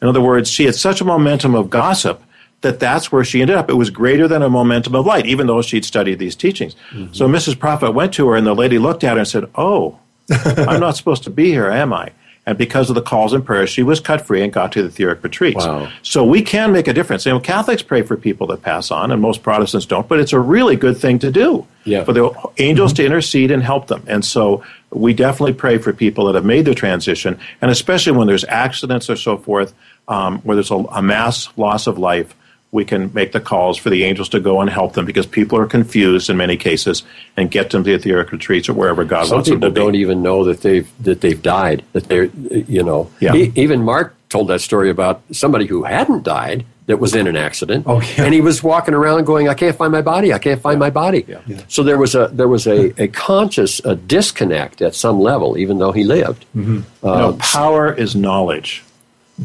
[0.00, 2.22] In other words, she had such a momentum of gossip
[2.60, 3.70] that that's where she ended up.
[3.70, 6.74] It was greater than a momentum of light, even though she'd studied these teachings.
[6.90, 7.12] Mm-hmm.
[7.12, 7.58] So Mrs.
[7.58, 9.98] Prophet went to her, and the lady looked at her and said, Oh,
[10.30, 12.12] I'm not supposed to be here, am I?
[12.48, 14.88] And because of the calls and prayers, she was cut free and got to the
[14.88, 15.66] etheric retreats.
[15.66, 15.92] Wow.
[16.00, 17.26] So we can make a difference.
[17.26, 20.40] And Catholics pray for people that pass on, and most Protestants don't, but it's a
[20.40, 22.04] really good thing to do yeah.
[22.04, 23.02] for the angels mm-hmm.
[23.02, 24.02] to intercede and help them.
[24.06, 28.26] And so we definitely pray for people that have made the transition, and especially when
[28.26, 29.74] there's accidents or so forth,
[30.08, 32.34] um, where there's a, a mass loss of life
[32.70, 35.58] we can make the calls for the angels to go and help them because people
[35.58, 37.02] are confused in many cases
[37.36, 39.74] and get them to the etheric retreats or wherever God Some wants them to be.
[39.74, 41.82] don't even know that they've that they've died.
[41.92, 43.10] That they're you know.
[43.20, 43.32] Yeah.
[43.32, 47.36] He, even Mark told that story about somebody who hadn't died that was in an
[47.36, 47.84] accident.
[47.86, 48.24] Oh, yeah.
[48.24, 50.32] And he was walking around going, I can't find my body.
[50.32, 50.86] I can't find yeah.
[50.86, 51.24] my body.
[51.28, 51.40] Yeah.
[51.46, 51.62] Yeah.
[51.68, 55.78] So there was a there was a, a conscious a disconnect at some level, even
[55.78, 56.44] though he lived.
[56.54, 57.06] Mm-hmm.
[57.06, 58.84] Uh, you know, power is knowledge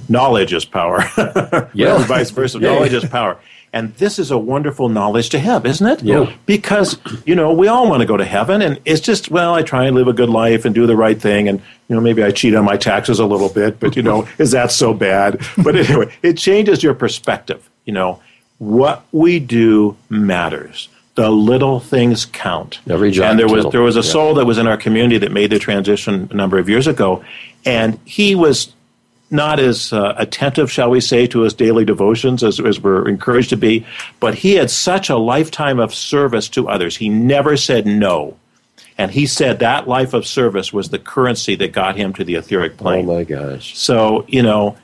[0.10, 1.04] knowledge is power.
[1.74, 1.98] yeah.
[2.06, 2.60] vice versa.
[2.60, 2.74] Yeah.
[2.74, 3.38] Knowledge is power.
[3.74, 6.04] And this is a wonderful knowledge to have, isn't it?
[6.04, 6.32] Yeah.
[6.46, 9.64] Because, you know, we all want to go to heaven and it's just, well, I
[9.64, 12.24] try and live a good life and do the right thing and, you know, maybe
[12.24, 15.44] I cheat on my taxes a little bit, but, you know, is that so bad?
[15.58, 17.68] But anyway, it changes your perspective.
[17.86, 18.22] You know,
[18.60, 20.88] what we do matters.
[21.16, 22.80] The little things count.
[22.90, 24.12] Every job and there was there was a yeah.
[24.12, 27.24] soul that was in our community that made the transition a number of years ago,
[27.66, 28.74] and he was
[29.34, 33.50] not as uh, attentive, shall we say, to his daily devotions as, as we're encouraged
[33.50, 33.86] to be,
[34.20, 36.96] but he had such a lifetime of service to others.
[36.98, 38.38] He never said no.
[38.98, 42.36] And he said that life of service was the currency that got him to the
[42.36, 43.10] etheric plane.
[43.10, 43.76] Oh my gosh.
[43.78, 44.78] So, you know,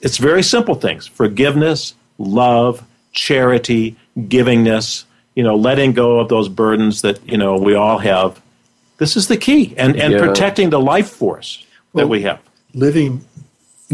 [0.00, 5.04] it's very simple things forgiveness, love, charity, givingness,
[5.34, 8.40] you know, letting go of those burdens that, you know, we all have.
[8.98, 9.74] This is the key.
[9.76, 10.20] And, and Yeah.
[10.20, 12.40] protecting the life force that Well, we have.
[12.74, 13.24] Living,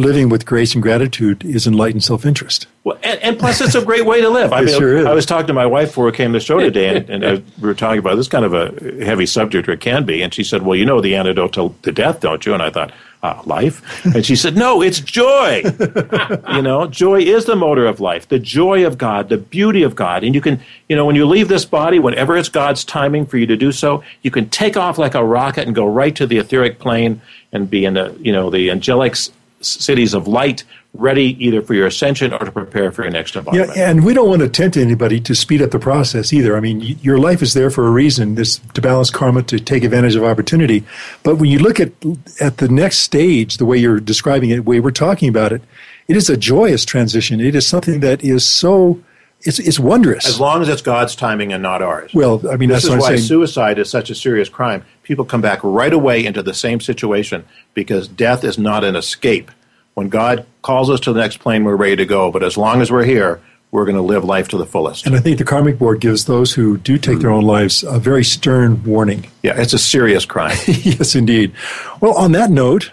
[0.00, 2.66] living with grace and gratitude is enlightened self-interest.
[2.82, 4.52] Well, and, and plus, it's a great way to live.
[4.52, 5.06] I mean, sure is.
[5.06, 7.24] I was talking to my wife before we came to the show today, and, and
[7.24, 10.22] uh, we were talking about this kind of a heavy subject, or it can be.
[10.22, 12.70] And she said, "Well, you know the antidote to, to death, don't you?" And I
[12.70, 15.62] thought, uh, "Life." And she said, "No, it's joy.
[16.54, 18.28] you know, joy is the motor of life.
[18.28, 20.24] The joy of God, the beauty of God.
[20.24, 20.58] And you can,
[20.88, 23.72] you know, when you leave this body, whenever it's God's timing for you to do
[23.72, 27.20] so, you can take off like a rocket and go right to the etheric plane
[27.52, 29.16] and be in the, you know, the angelic."
[29.61, 33.37] S- Cities of light, ready either for your ascension or to prepare for your next
[33.37, 33.68] environment.
[33.77, 33.99] Yeah, embodiment.
[33.99, 36.57] and we don't want to tempt anybody to speed up the process either.
[36.57, 38.35] I mean, y- your life is there for a reason.
[38.35, 40.83] This to balance karma, to take advantage of opportunity.
[41.23, 41.92] But when you look at
[42.40, 45.62] at the next stage, the way you're describing it, the way we're talking about it,
[46.09, 47.40] it is a joyous transition.
[47.40, 49.01] It is something that is so
[49.42, 50.27] it's it's wondrous.
[50.27, 52.11] As long as it's God's timing and not ours.
[52.12, 53.20] well, I mean, this that's is what I'm why saying.
[53.29, 54.85] suicide is such a serious crime.
[55.11, 57.44] People come back right away into the same situation
[57.75, 59.51] because death is not an escape.
[59.94, 62.31] When God calls us to the next plane, we're ready to go.
[62.31, 63.40] But as long as we're here,
[63.73, 65.07] we're going to live life to the fullest.
[65.07, 67.99] and I think the karmic board gives those who do take their own lives a
[67.99, 69.27] very stern warning.
[69.42, 70.57] Yeah, it's a serious crime.
[70.68, 71.55] yes, indeed.
[72.01, 72.92] Well, on that note,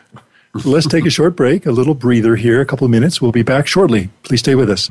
[0.65, 3.21] let's take a short break, a little breather here, a couple of minutes.
[3.21, 4.09] We'll be back shortly.
[4.23, 4.89] Please stay with us.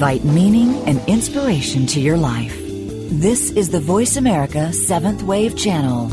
[0.00, 2.56] Invite meaning and inspiration to your life.
[3.10, 6.10] This is the Voice America Seventh Wave Channel.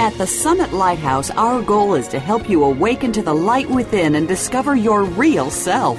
[0.00, 4.14] At the Summit Lighthouse, our goal is to help you awaken to the light within
[4.14, 5.98] and discover your real self.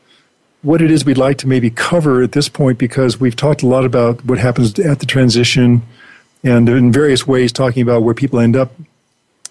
[0.65, 3.67] what it is we'd like to maybe cover at this point because we've talked a
[3.67, 5.83] lot about what happens at the transition
[6.43, 8.73] and in various ways talking about where people end up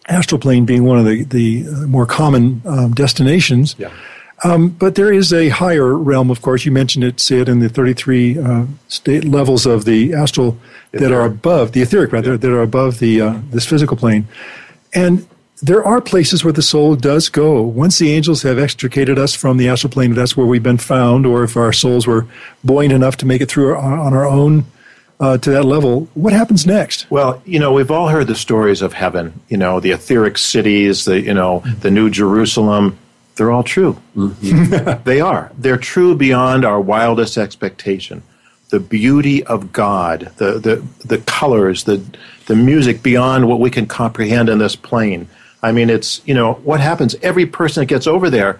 [0.07, 3.75] astral plane being one of the, the more common um, destinations.
[3.77, 3.91] Yeah.
[4.43, 6.65] um, but there is a higher realm of course.
[6.65, 10.57] You mentioned it sid in the 33 uh, state levels of the astral
[10.91, 14.27] that are above the etheric rather that are above the uh, this physical plane.
[14.93, 15.27] And
[15.61, 17.61] there are places where the soul does go.
[17.61, 21.25] Once the angels have extricated us from the astral plane, that's where we've been found,
[21.25, 22.25] or if our souls were
[22.63, 24.65] buoyant enough to make it through our, on our own
[25.19, 27.09] uh, to that level, what happens next?
[27.09, 31.05] Well, you know, we've all heard the stories of heaven, you know, the etheric cities,
[31.05, 32.97] the, you know, the New Jerusalem.
[33.35, 34.01] They're all true.
[34.15, 35.51] they are.
[35.57, 38.21] They're true beyond our wildest expectation.
[38.69, 42.03] The beauty of God, the, the, the colors, the,
[42.47, 45.27] the music beyond what we can comprehend in this plane.
[45.63, 47.15] I mean, it's, you know, what happens?
[47.23, 48.59] Every person that gets over there,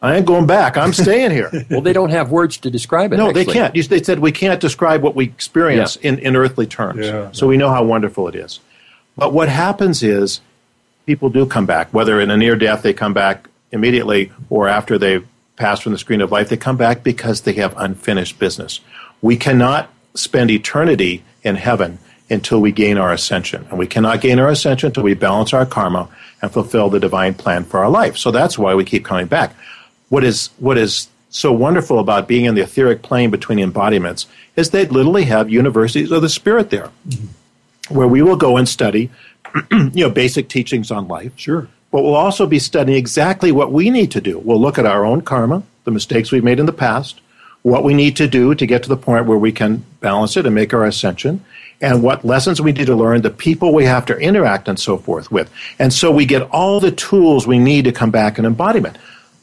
[0.00, 0.76] I ain't going back.
[0.76, 1.50] I'm staying here.
[1.70, 3.18] Well, they don't have words to describe it.
[3.18, 3.76] No, they can't.
[3.76, 7.06] You- They said we can't describe what we experience in, in earthly terms.
[7.06, 7.30] Yeah.
[7.32, 8.58] So we know how wonderful it is.
[9.16, 10.40] But what happens is
[11.06, 14.98] people do come back, whether in a near death they come back immediately or after
[14.98, 18.80] they've passed from the screen of life, they come back because they have unfinished business.
[19.20, 21.98] We cannot spend eternity in heaven
[22.30, 23.66] until we gain our ascension.
[23.70, 26.08] And we cannot gain our ascension until we balance our karma
[26.40, 28.16] and fulfill the divine plan for our life.
[28.16, 29.54] So that's why we keep coming back.
[30.08, 34.70] What is what is so wonderful about being in the etheric plane between embodiments is
[34.70, 37.94] they literally have universities of the spirit there, mm-hmm.
[37.94, 39.10] where we will go and study,
[39.70, 41.32] you know, basic teachings on life.
[41.36, 41.68] Sure.
[41.90, 44.38] But we'll also be studying exactly what we need to do.
[44.38, 47.20] We'll look at our own karma, the mistakes we've made in the past,
[47.62, 50.46] what we need to do to get to the point where we can balance it
[50.46, 51.44] and make our ascension,
[51.82, 54.96] and what lessons we need to learn, the people we have to interact and so
[54.96, 55.50] forth with.
[55.80, 58.96] And so we get all the tools we need to come back in embodiment.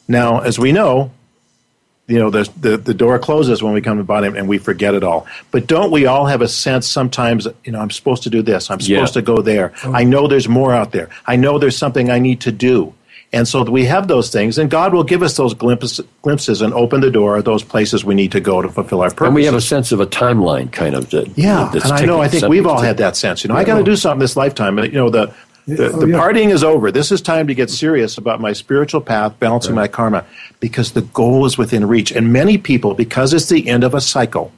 [0.07, 1.11] Now, as we know,
[2.07, 4.95] you know, the, the, the door closes when we come to embodiment and we forget
[4.95, 5.27] it all.
[5.51, 8.71] But don't we all have a sense sometimes, you know, I'm supposed to do this,
[8.71, 9.21] I'm supposed Yeah.
[9.21, 12.41] to go there, I know there's more out there, I know there's something I need
[12.41, 12.95] to do.
[13.31, 16.73] And so we have those things, and God will give us those glimpses, glimpses and
[16.73, 19.27] open the door of those places we need to go to fulfill our purpose.
[19.27, 21.11] And we have a sense of a timeline, kind of.
[21.11, 22.21] That, Yeah, that's and I know.
[22.21, 23.43] I think we've all had that sense.
[23.43, 24.79] You know, I got to do something this lifetime.
[24.79, 25.31] You know, the
[25.67, 26.17] the, oh, the yeah.
[26.17, 26.91] partying is over.
[26.91, 30.25] This is time to get serious about my spiritual path, balancing my karma,
[30.59, 32.11] because the goal is within reach.
[32.11, 34.51] And many people, because it's the end of a cycle,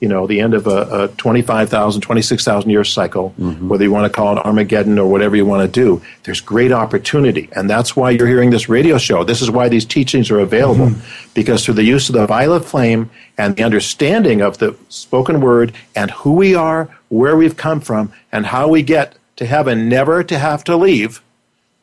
[0.00, 3.68] you know, the end of a, a 25,000, 26,000 year cycle, mm-hmm.
[3.68, 6.70] whether you want to call it Armageddon or whatever you want to do, there's great
[6.70, 7.48] opportunity.
[7.52, 9.24] And that's why you're hearing this radio show.
[9.24, 10.86] This is why these teachings are available.
[10.86, 11.30] Mm-hmm.
[11.34, 15.72] Because through the use of the violet flame and the understanding of the spoken word
[15.96, 20.22] and who we are, where we've come from, and how we get to heaven, never
[20.22, 21.22] to have to leave,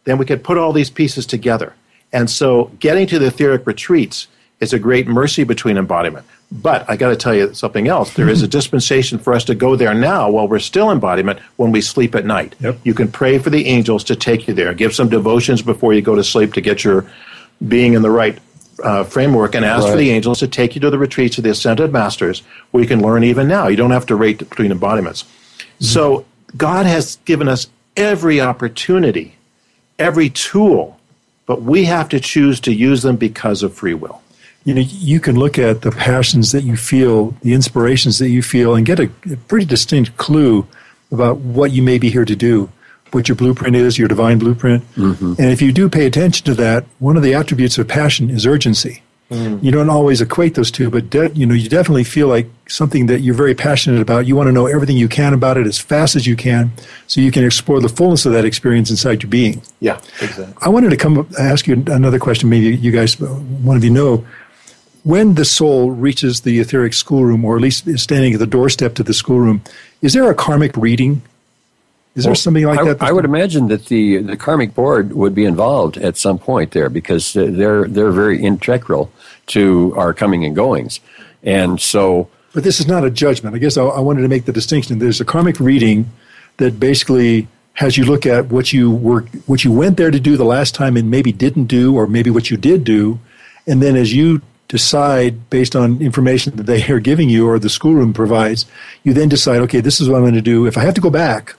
[0.05, 1.73] then we could put all these pieces together.
[2.13, 4.27] And so getting to the etheric retreats
[4.61, 6.25] is a great mercy between embodiment.
[6.61, 8.13] But I got to tell you something else.
[8.13, 11.71] There is a dispensation for us to go there now while we're still embodiment when
[11.71, 12.55] we sleep at night.
[12.61, 12.79] Yep.
[12.83, 14.73] You can pray for the angels to take you there.
[14.73, 17.05] Give some devotions before you go to sleep to get your
[17.67, 18.39] being in the right
[18.83, 21.49] uh, framework and ask for the angels to take you to the retreats of the
[21.49, 22.41] ascended masters
[22.71, 23.67] where you can learn even now.
[23.67, 25.25] You don't have to rate between embodiments.
[25.79, 26.25] So
[26.55, 29.35] God has given us every opportunity,
[29.99, 30.99] every tool,
[31.45, 34.21] but we have to choose to use them because of free will.
[34.65, 38.41] You know you can look at the passions that you feel the inspirations that you
[38.41, 40.67] feel and get a, a pretty distinct clue
[41.11, 42.69] about what you may be here to do
[43.11, 44.83] what your blueprint is your divine blueprint.
[44.95, 45.35] Mm-hmm.
[45.39, 48.45] And if you do pay attention to that one of the attributes of passion is
[48.45, 49.01] urgency.
[49.31, 49.63] Mm.
[49.63, 53.07] You don't always equate those two but de- you know you definitely feel like something
[53.07, 54.27] that you're very passionate about.
[54.27, 56.71] You want to know everything you can about it as fast as you can
[57.07, 59.63] so you can explore the fullness of that experience inside your being.
[59.79, 60.53] Yeah, exactly.
[60.61, 62.49] I wanted to come up, ask you another question.
[62.49, 64.25] Maybe you guys, one of you know,
[65.05, 68.95] when the soul reaches the etheric schoolroom, or at least is standing at the doorstep
[68.95, 69.61] to the schoolroom,
[70.01, 71.21] is there a karmic reading?
[72.15, 73.01] Is there something like I, that?
[73.03, 76.89] I would imagine that the, the karmic board would be involved at some point there
[76.89, 79.11] because they're they're very integral
[79.47, 80.99] to our coming and goings,
[81.43, 83.55] and so But this is not a judgment.
[83.55, 84.97] I guess I, I wanted to make the distinction.
[84.97, 86.09] There's a karmic reading
[86.57, 90.35] that basically has you look at what you were, what you went there to do
[90.35, 93.19] the last time, and maybe didn't do, or maybe what you did do,
[93.67, 94.41] and then as you
[94.75, 98.65] decide based on information that they are giving you or the schoolroom provides,
[99.03, 100.65] you then decide, okay, this is what I'm going to do.
[100.67, 101.55] If I have to go back,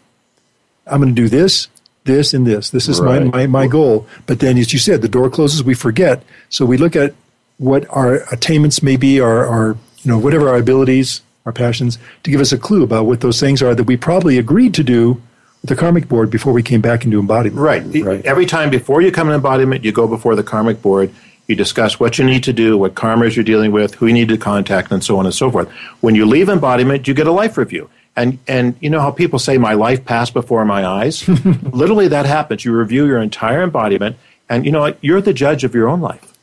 [0.86, 1.68] I'm going to do this,
[2.04, 2.70] this, and this.
[2.70, 3.22] This is Right.
[3.24, 4.06] my, my, my goal.
[4.26, 6.22] But then, as you said, the door closes, we forget.
[6.50, 7.14] So we look at
[7.58, 9.68] what our attainments may be, our, our
[10.02, 13.40] you know, whatever our abilities, our passions, to give us a clue about what those
[13.40, 15.14] things are that we probably agreed to do
[15.62, 17.60] with the karmic board before we came back into embodiment.
[17.60, 17.82] Right.
[18.04, 18.24] Right.
[18.26, 21.10] Every time before you come in embodiment, you go before the karmic board.
[21.46, 24.28] You discuss what you need to do, what karmas you're dealing with, who you need
[24.28, 25.68] to contact, and so on and so forth.
[26.00, 27.88] When you leave embodiment, you get a life review.
[28.16, 31.28] And, and you know how people say, my life passed before my eyes?
[31.28, 32.64] Literally, that happens.
[32.64, 34.16] You review your entire embodiment,
[34.48, 34.98] and you know what?
[35.02, 36.35] You're the judge of your own life.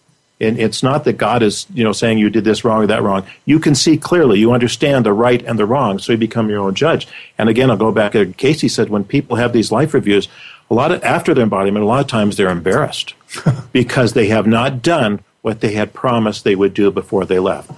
[0.44, 3.02] And it's not that God is, you know, saying you did this wrong or that
[3.02, 3.26] wrong.
[3.46, 4.40] You can see clearly.
[4.40, 7.08] You understand the right and the wrong, so you become your own judge.
[7.38, 8.12] And again, I'll go back.
[8.12, 10.28] to Cayce said when people have these life reviews,
[10.70, 13.14] a lot of after their embodiment, a lot of times they're embarrassed
[13.72, 17.72] because they have not done what they had promised they would do before they left.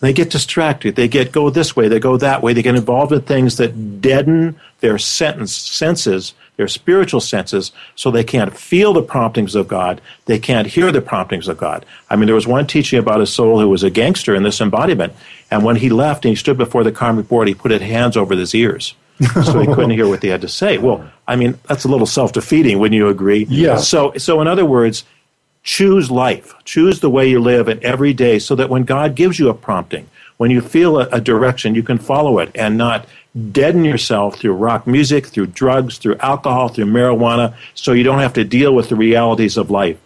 [0.00, 0.96] They get distracted.
[0.96, 1.88] They get go this way.
[1.88, 2.54] They go that way.
[2.54, 8.24] They get involved in things that deaden their sentence, senses, their spiritual senses, so they
[8.24, 10.00] can't feel the promptings of God.
[10.24, 11.84] They can't hear the promptings of God.
[12.08, 14.60] I mean, there was one teaching about a soul who was a gangster in this
[14.60, 15.12] embodiment,
[15.50, 18.16] and when he left and he stood before the karmic board, he put his hands
[18.16, 18.94] over his ears.
[19.44, 20.78] so he couldn't hear what they had to say.
[20.78, 23.44] Well, I mean, that's a little self-defeating, wouldn't you agree?
[23.50, 23.76] Yeah.
[23.76, 25.04] So, so in other words,
[25.62, 29.38] choose life choose the way you live and every day so that when god gives
[29.38, 30.08] you a prompting
[30.38, 33.06] when you feel a, a direction you can follow it and not
[33.52, 38.32] deaden yourself through rock music through drugs through alcohol through marijuana so you don't have
[38.32, 39.98] to deal with the realities of life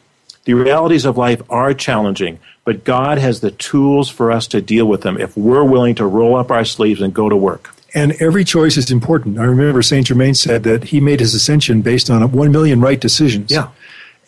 [0.44, 4.86] the realities of life are challenging but god has the tools for us to deal
[4.86, 8.10] with them if we're willing to roll up our sleeves and go to work And
[8.20, 9.38] every choice is important.
[9.38, 13.00] I remember Saint Germain said that he made his ascension based on one million right
[13.00, 13.52] decisions.
[13.52, 13.68] Yeah.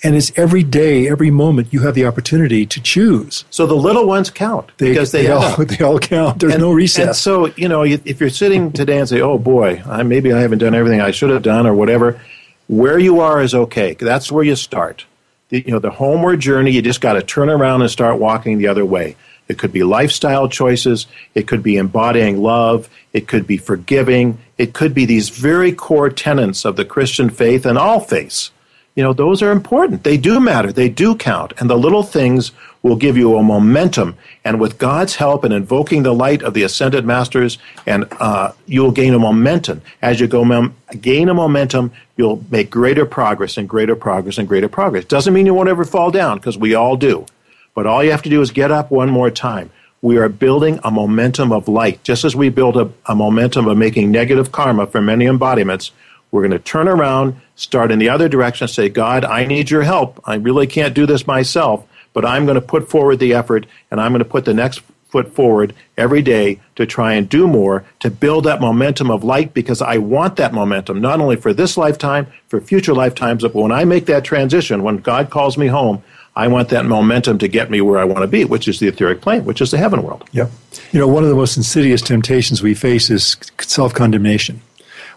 [0.06, 3.44] And it's every day, every moment you have the opportunity to choose.
[3.50, 6.38] so the little ones count They, because they, they all they all count.
[6.38, 7.06] There's and, no recess.
[7.06, 10.40] And so, you know, if you're sitting today and say, "Oh boy, I, maybe I
[10.40, 12.20] haven't done everything I should have done," or whatever,
[12.68, 13.94] where you are is okay.
[13.94, 15.06] That's where you start.
[15.48, 18.58] The, you know, the homeward journey, you just got to turn around and start walking
[18.58, 19.16] the other way.
[19.48, 21.06] It could be lifestyle choices.
[21.34, 22.88] It could be embodying love.
[23.12, 24.38] It could be forgiving.
[24.58, 28.50] It could be these very core tenets of the Christian faith and all faiths.
[28.96, 30.04] You know, those are important.
[30.04, 30.72] They do matter.
[30.72, 31.52] They do count.
[31.58, 34.16] And the little things will give you a momentum.
[34.42, 38.92] And with God's help and invoking the light of the ascended masters, and uh, you'll
[38.92, 39.82] gain a momentum.
[40.00, 44.48] As you go mem- gain a momentum, you'll make greater progress and greater progress and
[44.48, 45.04] greater progress.
[45.04, 47.26] Doesn't mean you won't ever fall down, because we all do.
[47.74, 49.70] But all you have to do is get up one more time.
[50.00, 52.02] We are building a momentum of light.
[52.02, 55.90] Just as we build a, a momentum of making negative karma for many embodiments,
[56.30, 59.82] we're going to turn around, start in the other direction, say, God, I need your
[59.82, 60.20] help.
[60.24, 64.00] I really can't do this myself, but I'm going to put forward the effort and
[64.00, 67.84] I'm going to put the next foot forward every day to try and do more
[68.00, 71.76] to build that momentum of light because I want that momentum not only for this
[71.76, 76.02] lifetime, for future lifetimes, but when I make that transition, when God calls me home,
[76.34, 78.88] I want that momentum to get me where I want to be, which is the
[78.88, 80.28] etheric plane, which is the heaven world.
[80.32, 80.50] Yep.
[80.92, 84.60] You know, one of the most insidious temptations we face is self condemnation,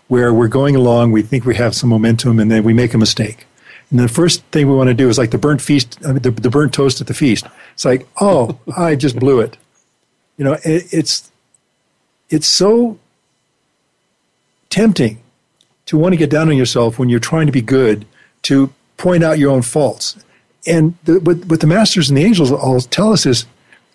[0.10, 2.98] where we're going along, we think we have some momentum, and then we make a
[2.98, 3.46] mistake.
[3.92, 6.50] And the first thing we want to do is like the burnt feast, the, the
[6.50, 7.46] burnt toast at the feast.
[7.74, 9.56] It's like, oh, I just blew it.
[10.38, 11.32] You know, it, it's
[12.30, 13.00] it's so
[14.70, 15.22] tempting
[15.88, 18.06] to want to get down on yourself when you're trying to be good
[18.44, 20.24] to point out your own faults.
[20.68, 23.46] And the, what, what the masters and the angels all tell us is,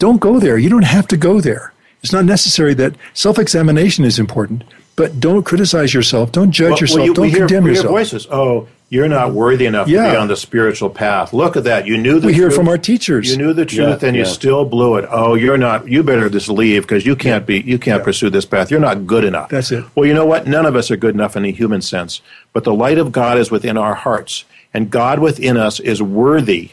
[0.00, 0.58] don't go there.
[0.58, 1.72] You don't have to go there.
[2.02, 4.64] It's not necessary that self-examination is important,
[4.96, 6.32] but don't criticize yourself.
[6.32, 6.98] Don't judge Well, yourself.
[6.98, 7.92] well, you- don't we hear, condemn we hear yourself.
[7.92, 8.28] voices.
[8.30, 9.34] Oh, you're not mm.
[9.34, 11.32] worthy enough to be on the spiritual path.
[11.32, 11.86] Look at that.
[11.86, 13.30] You knew the We hear from our teachers.
[13.30, 15.08] You knew the truth, Yeah, and you still blew it.
[15.10, 15.88] Oh, you're not.
[15.88, 17.60] You better just leave because you can't be.
[17.60, 18.70] You can't pursue this path.
[18.70, 19.48] You're not good enough.
[19.48, 19.84] That's it.
[19.96, 20.46] Well, you know what?
[20.46, 22.20] None of us are good enough in a human sense,
[22.52, 26.72] but the light of God is within our hearts, and God within us is worthy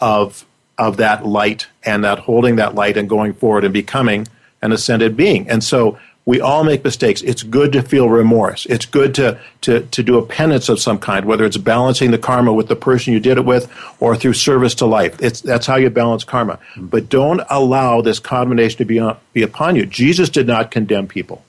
[0.00, 0.44] of
[0.76, 4.26] of that light and that holding that light and going forward and becoming
[4.60, 5.48] an ascended being.
[5.48, 7.20] And so we all make mistakes.
[7.22, 8.64] It's good to feel remorse.
[8.66, 12.18] It's good to, to, to do a penance of some kind, whether it's balancing the
[12.18, 15.20] karma with the person you did it with or through service to life.
[15.20, 16.60] It's, that's how you balance karma.
[16.76, 19.84] But don't allow this condemnation to be, on, be upon you.
[19.84, 21.44] Jesus did not condemn people.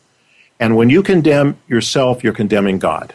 [0.60, 3.14] And when you condemn yourself, you're condemning God.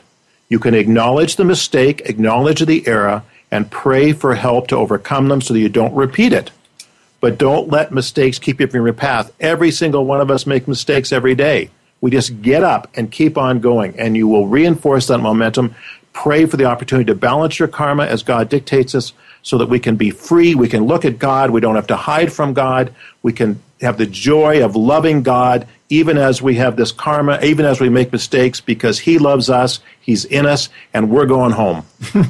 [0.48, 5.40] You can acknowledge the mistake, acknowledge the error, and pray for help to overcome them
[5.40, 6.50] so that you don't repeat it.
[7.20, 9.32] But don't let mistakes keep you from your path.
[9.40, 11.70] Every single one of us make mistakes every day.
[12.00, 15.74] We just get up and keep on going, and you will reinforce that momentum.
[16.12, 19.12] Pray for the opportunity to balance your karma as God dictates us
[19.42, 20.54] so that we can be free.
[20.54, 21.50] We can look at God.
[21.50, 22.94] We don't have to hide from God.
[23.22, 27.64] We can have the joy of loving God even as we have this karma, even
[27.64, 31.84] as we make mistakes, because He loves us, He's in us, and we're going home.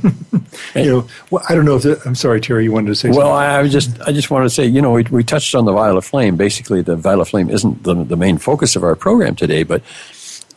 [0.75, 2.65] You know, well, I don't know if the, I'm sorry, Terry.
[2.65, 3.33] You wanted to say Well, something.
[3.33, 5.73] I, was just I just wanted to say, you know, we, we touched on the
[5.73, 6.37] violet flame.
[6.37, 9.83] Basically, the violet flame isn't the, the main focus of our program today, but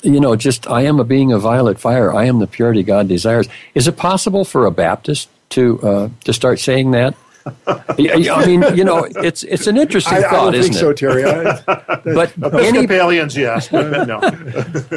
[0.03, 2.13] you know, just I am a being of violet fire.
[2.13, 3.47] I am the purity God desires.
[3.75, 7.15] Is it possible for a Baptist to uh, to start saying that?
[7.45, 10.79] I I mean, you know, it's it's an interesting I, I thought, don't isn't think
[10.79, 10.97] so, it?
[10.97, 11.25] Terry.
[11.25, 11.61] I,
[12.03, 12.33] But
[12.63, 13.71] any, Episcopalians, yes.
[13.71, 14.19] no.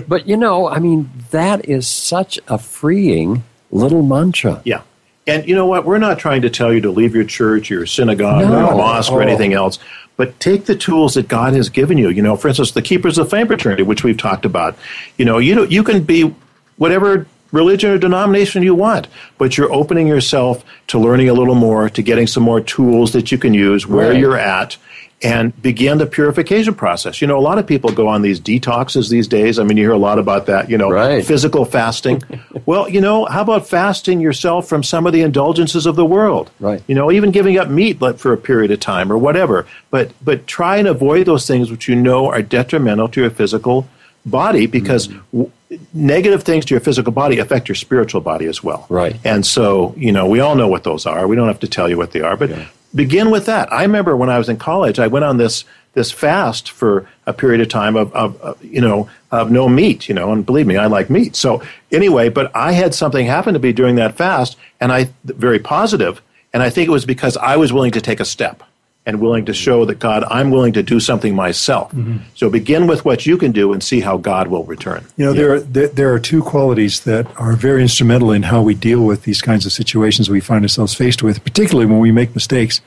[0.08, 4.60] but you know, I mean, that is such a freeing little mantra.
[4.64, 4.82] Yeah.
[5.26, 5.86] And you know what?
[5.86, 8.60] We're not trying to tell you to leave your church your synagogue or No.
[8.68, 9.26] your mosque or Oh.
[9.26, 9.78] anything else,
[10.16, 12.10] but take the tools that God has given you.
[12.10, 14.76] You know, for instance, the Keepers of Flame Fraternity, which we've talked about.
[15.16, 16.34] You know, you, you can be
[16.76, 19.06] whatever religion or denomination you want,
[19.38, 23.30] but you're opening yourself to learning a little more, to getting some more tools that
[23.32, 24.18] you can use where Right.
[24.20, 24.76] you're at.
[25.22, 27.22] And begin the purification process.
[27.22, 29.58] You know, a lot of people go on these detoxes these days.
[29.58, 30.68] I mean, you hear a lot about that.
[30.68, 31.24] You know, Right.
[31.24, 32.20] physical fasting.
[32.66, 36.50] well, you know, how about fasting yourself from some of the indulgences of the world?
[36.60, 36.82] Right.
[36.88, 39.64] You know, even giving up meat like, for a period of time or whatever.
[39.90, 43.86] But but try and avoid those things which you know are detrimental to your physical
[44.26, 45.42] body because Mm-hmm.
[45.42, 45.50] w-
[45.92, 48.86] negative things to your physical body affect your spiritual body as well.
[48.88, 49.16] Right.
[49.24, 51.26] And so, you know, we all know what those are.
[51.26, 52.50] We don't have to tell you what they are, but
[52.94, 53.72] begin with that.
[53.72, 55.64] I remember when I was in college, I went on this
[55.94, 60.08] this fast for a period of time of, of, of you know of no meat,
[60.08, 61.34] you know, and believe me, I like meat.
[61.34, 65.58] So anyway, but I had something happen to me during that fast, and I very
[65.58, 66.20] positive,
[66.52, 68.62] and I think it was because I was willing to take a step
[69.06, 71.92] and willing to show that God, I'm willing to do something myself.
[71.92, 72.18] Mm-hmm.
[72.34, 75.04] So begin with what you can do and see how God will return.
[75.16, 78.62] You know, there, are, there there are two qualities that are very instrumental in how
[78.62, 82.12] we deal with these kinds of situations we find ourselves faced with, particularly when we
[82.12, 82.80] make mistakes.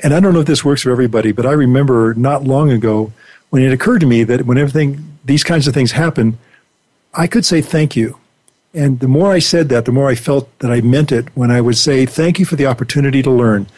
[0.00, 3.12] And I don't know if this works for everybody, but I remember not long ago
[3.50, 6.38] when it occurred to me that when everything these kinds of things happen,
[7.14, 8.18] I could say thank you.
[8.74, 11.50] And the more I said that, the more I felt that I meant it when
[11.50, 13.68] I would say thank you for the opportunity to learn.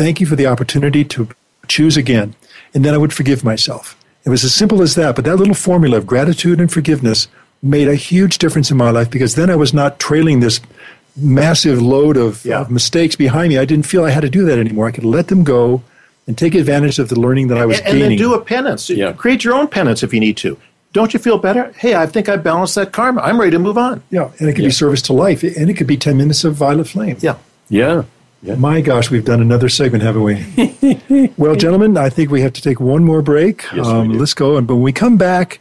[0.00, 1.28] Thank you for the opportunity to
[1.68, 2.34] choose again.
[2.72, 3.84] And then I would forgive myself.
[4.24, 5.14] It was as simple as that.
[5.14, 7.28] But that little formula of gratitude and forgiveness
[7.62, 10.60] made a huge difference in my life because then I was not trailing this
[11.16, 12.60] massive load of, Yeah.
[12.60, 13.58] of mistakes behind me.
[13.58, 14.86] I didn't feel I had to do that anymore.
[14.88, 15.82] I could let them go
[16.26, 18.18] and take advantage of the learning that I was and, and gaining.
[18.18, 18.88] then do a penance.
[18.88, 19.12] Yeah.
[19.12, 20.56] Create your own penance if you need to.
[20.94, 21.72] Don't you feel better?
[21.76, 23.20] Hey, I think I balanced that karma.
[23.20, 24.02] I'm ready to move on.
[24.10, 24.68] yeah, and it could Yeah.
[24.68, 27.16] be service to life, and it could be 10 minutes of violet flame.
[27.20, 27.36] Yeah.
[27.68, 28.04] Yeah.
[28.42, 31.32] My gosh, we've done another segment, haven't we?
[31.36, 33.64] well, gentlemen, I think we have to take one more break.
[33.74, 34.56] Yes, um, let's go.
[34.56, 35.60] And when we come back,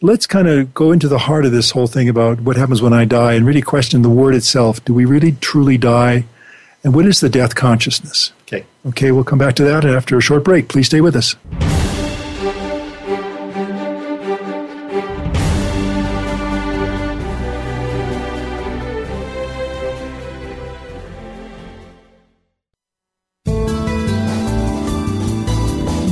[0.00, 2.92] let's kind of go into the heart of this whole thing about what happens when
[2.92, 4.84] I die and really question the word itself.
[4.84, 6.24] Do we really truly die?
[6.84, 8.32] And what is the death consciousness?
[8.42, 8.64] Okay.
[8.86, 10.68] Okay, we'll come back to that after a short break.
[10.68, 11.36] Please stay with us.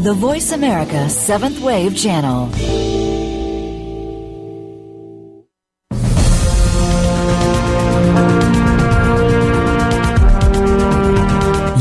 [0.00, 2.48] The Voice America Seventh Wave Channel.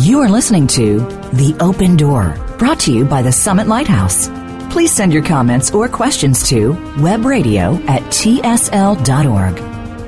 [0.03, 0.99] You are listening to
[1.31, 4.27] The Open Door, brought to you by the Summit Lighthouse.
[4.69, 9.61] Please send your comments or questions to webradio at tsl.org.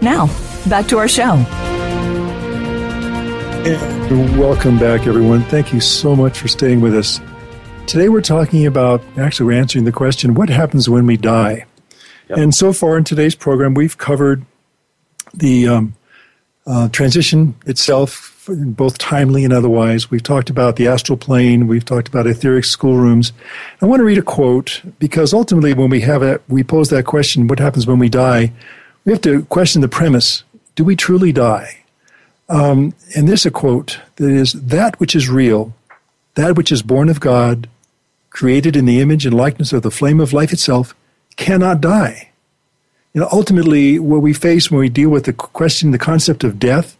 [0.03, 0.27] Now,
[0.67, 1.35] back to our show.
[3.63, 5.43] And welcome back, everyone.
[5.43, 7.21] Thank you so much for staying with us.
[7.87, 11.65] Today we're talking about, actually, we're answering the question what happens when we die?
[12.29, 12.37] Yep.
[12.37, 14.45] And so far in today's program, we've covered
[15.33, 15.95] the um,
[16.65, 20.09] uh, transition itself, both timely and otherwise.
[20.09, 21.67] We've talked about the astral plane.
[21.67, 23.33] We've talked about etheric schoolrooms.
[23.81, 27.05] I want to read a quote because ultimately, when we have it, we pose that
[27.05, 28.53] question: What happens when we die?
[29.05, 30.43] We have to question the premise:
[30.75, 31.83] Do we truly die?
[32.47, 35.73] Um, and there's a quote that is: "That which is real,
[36.35, 37.69] that which is born of God,
[38.29, 40.95] created in the image and likeness of the flame of life itself,
[41.35, 42.31] cannot die."
[43.13, 46.59] you know, ultimately, what we face when we deal with the question, the concept of
[46.59, 46.97] death,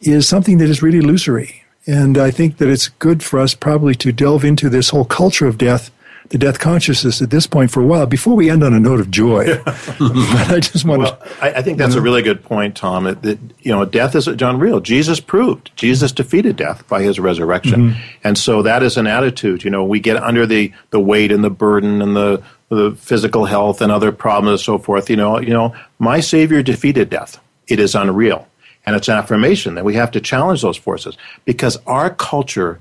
[0.00, 1.62] is something that is really illusory.
[1.86, 5.46] And I think that it's good for us probably to delve into this whole culture
[5.46, 5.90] of death,
[6.30, 9.00] the death consciousness at this point for a while before we end on a note
[9.00, 9.60] of joy.
[9.66, 11.44] I just want well, to.
[11.44, 13.04] I, I think that's you know, a really good point, Tom.
[13.04, 14.80] That, that, you know, death is John real.
[14.80, 18.18] Jesus proved Jesus defeated death by his resurrection, mm-hmm.
[18.24, 19.64] and so that is an attitude.
[19.64, 23.46] You know, we get under the the weight and the burden and the the physical
[23.46, 25.08] health and other problems and so forth.
[25.08, 27.40] You know, you know, my Savior defeated death.
[27.66, 28.46] It is unreal.
[28.86, 32.80] And it's an affirmation that we have to challenge those forces because our culture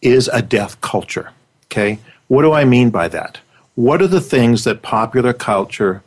[0.00, 1.30] is a death culture.
[1.66, 1.98] Okay?
[2.32, 3.40] What do I mean by that?
[3.74, 6.02] What are the things that popular culture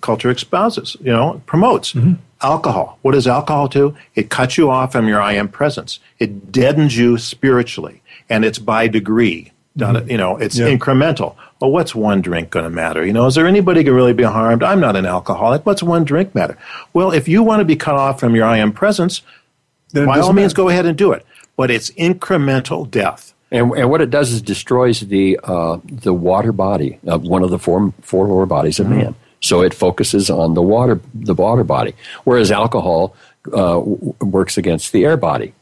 [0.00, 1.92] culture espouses, you know, promotes?
[1.92, 2.14] Mm-hmm.
[2.42, 2.98] Alcohol.
[3.02, 3.94] What does alcohol do?
[4.16, 6.00] It cuts you off from your I am presence.
[6.18, 9.52] It deadens you spiritually, and it's by degree.
[9.78, 10.10] Mm-hmm.
[10.10, 10.74] You know, it's yeah.
[10.74, 13.04] incremental well, what's one drink going to matter?
[13.06, 14.62] You know, is there anybody going to really be harmed?
[14.62, 15.66] I'm not an alcoholic.
[15.66, 16.56] What's one drink matter?
[16.94, 19.22] Well, if you want to be cut off from your I am presence,
[19.92, 21.24] then by all means, go ahead and do it.
[21.56, 23.34] But it's incremental death.
[23.52, 27.50] And, and what it does is destroys the uh, the water body of one of
[27.50, 28.98] the four four lower bodies of mm-hmm.
[28.98, 29.14] man.
[29.40, 31.94] So it focuses on the water the water body,
[32.24, 33.16] whereas alcohol
[33.52, 33.80] uh,
[34.20, 35.54] works against the air body.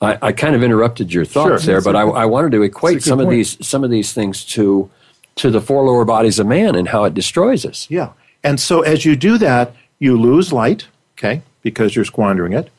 [0.00, 1.74] I, I, kind of interrupted your thoughts sure.
[1.74, 3.28] there, but I, I, wanted to equate some point.
[3.28, 4.90] of these some of these things to
[5.36, 7.86] to the four lower bodies of man and how it destroys us.
[7.90, 8.12] Yeah.
[8.42, 12.70] And so as you do that, you lose light, okay, because you're squandering it.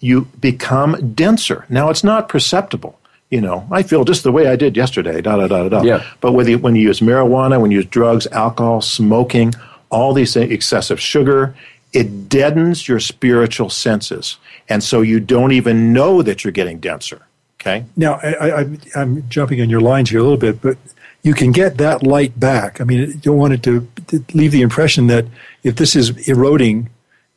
[0.00, 1.64] You become denser.
[1.68, 2.98] Now, it's not perceptible.
[3.30, 5.20] You know, I feel just the way I did yesterday.
[5.20, 5.82] Da da da da da.
[5.82, 6.04] Yeah.
[6.20, 9.52] But whether you, when you use marijuana, when you use drugs, alcohol, smoking,
[9.90, 11.54] all these things, excessive sugar,
[11.92, 14.36] it deadens your spiritual senses,
[14.68, 17.22] and so you don't even know that you're getting denser.
[17.60, 17.84] Okay.
[17.96, 20.76] Now, I, I, I'm jumping on your lines here a little bit, but
[21.22, 22.80] you can get that light back.
[22.80, 25.24] I mean, you don't want it to, to leave the impression that
[25.64, 26.90] if this is eroding,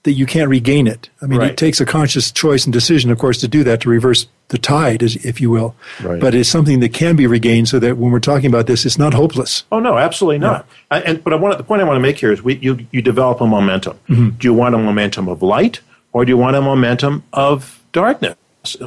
[0.03, 1.09] that you can't regain it.
[1.21, 1.51] I mean, Right.
[1.51, 4.57] it takes a conscious choice and decision, of course, to do that to reverse the
[4.57, 5.75] tide, if you will.
[6.01, 6.19] Right.
[6.19, 8.97] But it's something that can be regained, so that when we're talking about this, it's
[8.97, 9.63] not hopeless.
[9.71, 10.67] Oh no, absolutely not.
[10.91, 12.85] I, and but I want the point I want to make here is we you
[12.91, 13.97] you develop a momentum.
[14.09, 14.29] Mm-hmm.
[14.37, 15.81] Do you want a momentum of light
[16.11, 18.35] or do you want a momentum of darkness?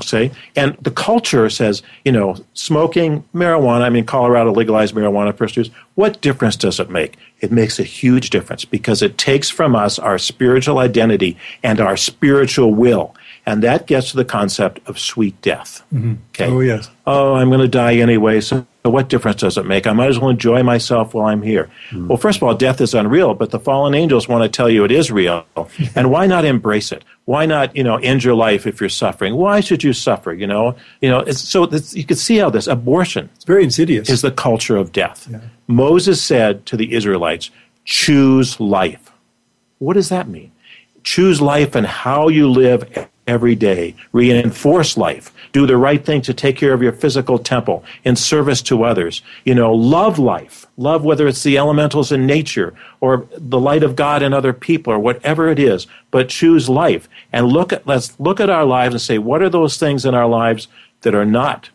[0.02, 3.80] Say, and the culture says, you know, smoking marijuana.
[3.80, 5.70] I mean, Colorado legalized marijuana for use.
[5.94, 7.16] What difference does it make?
[7.40, 11.96] It makes a huge difference because it takes from us our spiritual identity and our
[11.96, 13.14] spiritual will,
[13.44, 15.82] and that gets to the concept of sweet death.
[15.92, 16.14] Mm-hmm.
[16.30, 16.46] Okay.
[16.46, 16.90] Oh, yes.
[17.06, 19.86] oh, I'm going to die anyway, so what difference does it make?
[19.86, 21.70] I might as well enjoy myself while I'm here.
[21.90, 22.08] Mm.
[22.08, 24.84] Well, first of all, death is unreal, but the fallen angels want to tell you
[24.84, 25.46] it is real.
[25.94, 27.04] and why not embrace it?
[27.24, 29.36] Why not, you know, end your life if you're suffering?
[29.36, 30.74] Why should you suffer, you know?
[31.00, 34.08] You know, it's, so you can see how this abortion It's very insidious.
[34.08, 35.32] is the culture of death.
[35.68, 37.50] Moses said to the Israelites,
[37.84, 39.12] choose life.
[39.78, 40.52] What does that mean?
[41.04, 43.94] Choose life and how you live every day.
[44.12, 45.32] Reinforce life.
[45.52, 49.22] Do the right thing to take care of your physical temple in service to others.
[49.44, 50.66] You know, love life.
[50.76, 54.92] Love whether it's the elementals in nature or the light of God in other people
[54.92, 57.08] or whatever it is, but choose life.
[57.32, 60.14] And look at let's look at our lives and say, what are those things in
[60.14, 60.68] our lives
[61.00, 61.70] that are not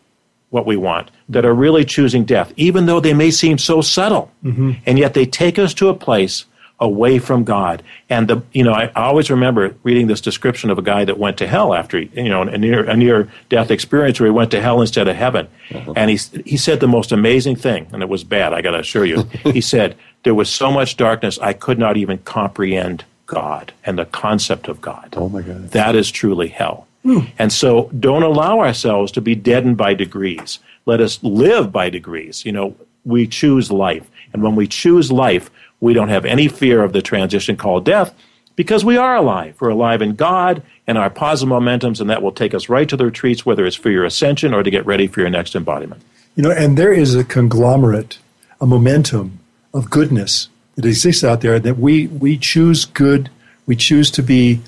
[0.50, 4.30] what we want, that are really choosing death, even though they may seem so subtle.
[4.42, 4.72] Mm-hmm.
[4.86, 6.46] And yet they take us to a place
[6.80, 7.82] away from God.
[8.08, 11.38] And the you know, I, always remember reading this description of a guy that went
[11.38, 14.50] to hell after he, you know a near a near death experience where he went
[14.52, 15.48] to hell instead of heaven.
[15.74, 15.92] Uh-huh.
[15.96, 19.04] And he he said the most amazing thing, and it was bad, I gotta assure
[19.04, 19.22] you.
[19.44, 24.06] he said, There was so much darkness I could not even comprehend God and the
[24.06, 25.14] concept of God.
[25.16, 25.70] Oh, my God.
[25.70, 26.88] That is truly hell.
[27.04, 27.20] Hmm.
[27.38, 30.58] And so don't allow ourselves to be deadened by degrees.
[30.86, 32.44] Let us live by degrees.
[32.44, 34.10] You know, we choose life.
[34.32, 35.50] And when we choose life,
[35.80, 38.14] we don't have any fear of the transition called death
[38.56, 39.56] because we are alive.
[39.60, 42.96] We're alive in God and our positive momentums, and that will take us right to
[42.96, 46.02] the retreats, whether it's for your ascension or to get ready for your next embodiment.
[46.34, 48.18] You know, and there is a conglomerate,
[48.60, 49.38] a momentum
[49.72, 53.30] of goodness that exists out there that we, we choose good,
[53.66, 54.60] we choose to be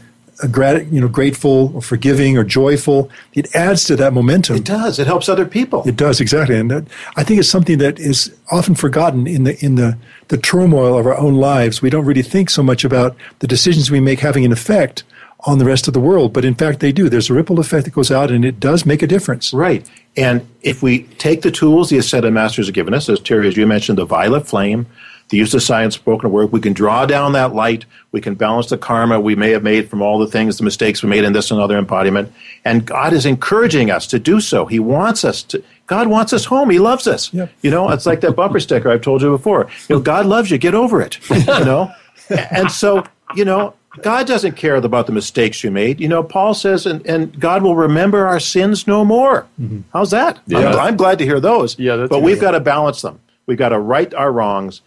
[0.43, 3.11] a grat- you know, grateful or forgiving or joyful.
[3.35, 4.57] It adds to that momentum.
[4.57, 4.99] It does.
[4.99, 5.87] It helps other people.
[5.87, 6.85] It does exactly, and that,
[7.17, 9.99] I think it's something that is often forgotten in the in the
[10.31, 11.83] the turmoil of our own lives.
[11.83, 15.03] We don't really think so much about the decisions we make having an effect
[15.41, 17.09] on the rest of the world, but in fact they do.
[17.09, 19.53] There's a ripple effect that goes out, and it does make a difference.
[19.53, 19.89] Right.
[20.17, 23.57] And if we take the tools the Ascended Masters have given us, as Terry, as
[23.57, 24.87] you mentioned, the violet flame,
[25.31, 27.85] the use of science, spoken word, we can draw down that light.
[28.13, 31.03] We can balance the karma we may have made from all the things, the mistakes
[31.03, 32.33] we made in this and other embodiment.
[32.65, 34.67] And God is encouraging us to do so.
[34.67, 35.63] He wants us to.
[35.91, 36.71] God wants us home.
[36.71, 37.35] He loves us.
[37.35, 37.53] Yep.
[37.63, 39.67] You know, it's like that bumper sticker I've told you before.
[39.89, 40.57] You know, God loves you.
[40.57, 41.19] Get over it.
[41.29, 41.93] You know,
[42.53, 43.03] and so
[43.35, 45.99] you know, God doesn't care about the mistakes you made.
[46.01, 49.49] You know, Paul says, and, and God will remember our sins no more.
[49.61, 49.81] Mm-hmm.
[49.93, 50.39] How's that?
[50.39, 50.75] I'm, Yeah.
[50.77, 51.77] I'm glad to hear those.
[51.77, 53.19] Yeah, but we've got to balance them.
[53.47, 54.83] We've got to right our wrongs,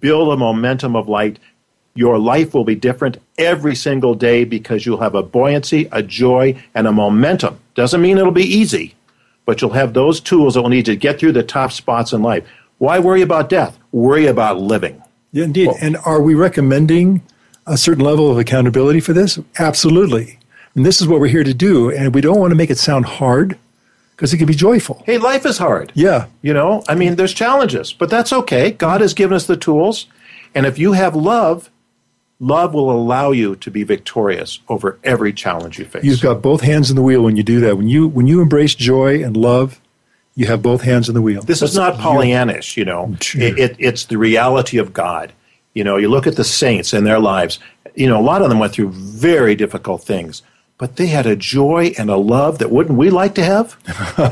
[0.00, 1.38] build a momentum of light.
[1.94, 6.60] Your life will be different every single day because you'll have a buoyancy, a joy,
[6.74, 7.60] and a momentum.
[7.74, 8.96] Doesn't mean it'll be easy,
[9.48, 12.20] but you'll have those tools that will need to get through the tough spots in
[12.20, 12.46] life.
[12.76, 13.78] Why worry about death?
[13.92, 15.02] Worry about living.
[15.32, 15.70] Yeah, indeed.
[15.80, 17.22] and are we recommending
[17.66, 19.38] a certain level of accountability for this?
[19.58, 20.38] Absolutely.
[20.74, 22.76] And this is what we're here to do, and we don't want to make it
[22.76, 23.56] sound hard
[24.10, 25.02] because it can be joyful.
[25.06, 25.92] Hey, life is hard.
[25.94, 28.72] Yeah, You know, I mean, there's challenges, but that's okay.
[28.72, 30.08] God has given us the tools.
[30.54, 31.70] And if you have love,
[32.40, 36.04] love will allow you to be victorious over every challenge you face.
[36.04, 37.76] you've got both hands in the wheel when you do that.
[37.76, 39.80] When you when you embrace joy and love,
[40.34, 41.42] you have both hands in the wheel.
[41.42, 43.16] this is not Pollyannish, you know.
[43.34, 45.32] It, it, it's the reality of God.
[45.74, 47.58] You know, you look at the saints and their lives.
[47.94, 50.42] You know, a lot of them went through very difficult things,
[50.78, 53.76] but they had a joy and a love that wouldn't we like to have?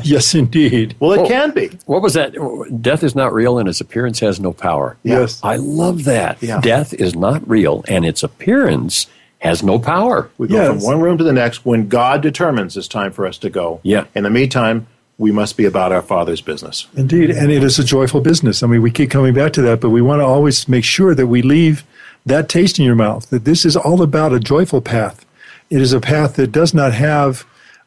[0.05, 0.95] yes, indeed.
[1.01, 1.27] Well, it Oh.
[1.29, 1.71] can be.
[1.87, 2.35] What was that?
[2.81, 4.97] Death is not real and its appearance has no power.
[5.03, 5.41] Yes.
[5.43, 6.41] I love that.
[6.43, 6.61] Yeah.
[6.61, 9.09] Death is not real and its appearance
[9.41, 10.31] has no power.
[10.39, 10.69] We go Yes.
[10.69, 13.81] from one room to the next when God determines it's time for us to go.
[13.83, 14.05] Yeah.
[14.15, 14.87] In the meantime,
[15.19, 16.87] we must be about our Father's business.
[16.97, 18.63] Indeed, and it is a joyful business.
[18.63, 21.15] I mean, we keep coming back to that, but we want to always make sure
[21.15, 21.85] that we leave
[22.25, 25.26] that taste in your mouth, that this is all about a joyful path.
[25.71, 27.45] It is a path that does not have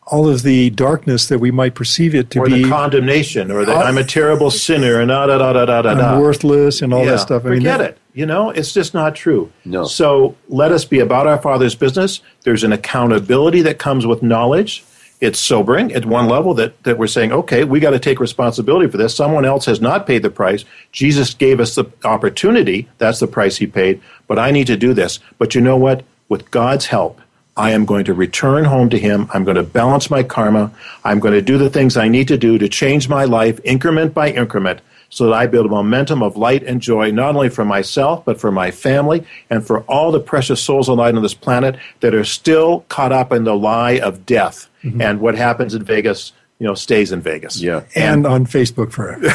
[0.10, 3.64] all of the darkness that we might perceive it to or be the condemnation, or
[3.64, 4.04] that I'm a oh.
[4.04, 5.94] terrible sinner, and da da da da da da.
[5.94, 6.14] da.
[6.16, 7.46] I'm worthless and all Yeah, that stuff.
[7.46, 7.98] I mean, forget that- it.
[8.12, 9.52] You know, it's just not true.
[9.64, 9.86] No.
[9.86, 12.22] So let us be about our Father's business.
[12.44, 14.84] There's an accountability that comes with knowledge.
[15.22, 18.90] It's sobering at one level that, that we're saying, okay, we got to take responsibility
[18.90, 19.16] for this.
[19.16, 20.66] Someone else has not paid the price.
[20.92, 22.90] Jesus gave us the opportunity.
[22.98, 24.02] That's the price he paid.
[24.28, 25.20] But I need to do this.
[25.38, 26.04] But you know what?
[26.30, 27.22] With God's help,
[27.60, 29.30] I am going to return home to Him.
[29.34, 30.72] I'm going to balance my karma.
[31.04, 34.14] I'm going to do the things I need to do to change my life increment
[34.14, 34.80] by increment
[35.10, 38.40] so that I build a momentum of light and joy, not only for myself, but
[38.40, 42.24] for my family and for all the precious souls alive on this planet that are
[42.24, 44.70] still caught up in the lie of death.
[44.84, 45.02] Mm-hmm.
[45.02, 47.60] And what happens in Vegas, you know, stays in Vegas.
[47.60, 47.84] Yeah.
[47.94, 49.28] and on Facebook forever.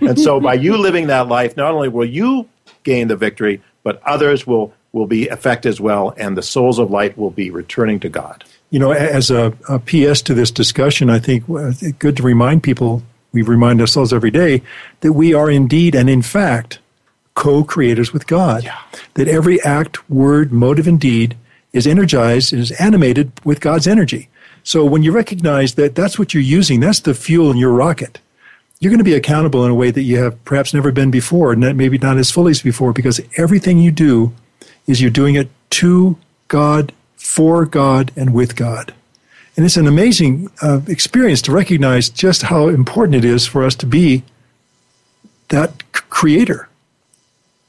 [0.06, 2.50] And so by you living that life, not only will you
[2.82, 6.90] gain the victory, but others will, will be affected as well, and the souls of
[6.90, 8.44] light will be returning to God.
[8.70, 12.62] you know, as a, a PS to this discussion, I think it's good to remind
[12.62, 14.62] people, we remind ourselves every day,
[15.00, 16.78] that we are indeed and in fact
[17.34, 18.70] co creators with God.
[19.14, 21.36] That every act, word, motive, and deed
[21.72, 24.28] is energized, is animated with God's energy.
[24.64, 28.20] So when you recognize that that's what you're using, that's the fuel in your rocket,
[28.80, 31.52] you're going to be accountable in a way that you have perhaps never been before,
[31.52, 34.32] and maybe not as fully as before, because everything you do
[34.86, 36.16] is you're doing it to
[36.48, 38.94] God, for God, and with God.
[39.56, 43.74] And it's an amazing uh, experience to recognize just how important it is for us
[43.76, 44.22] to be
[45.48, 46.68] that c- creator.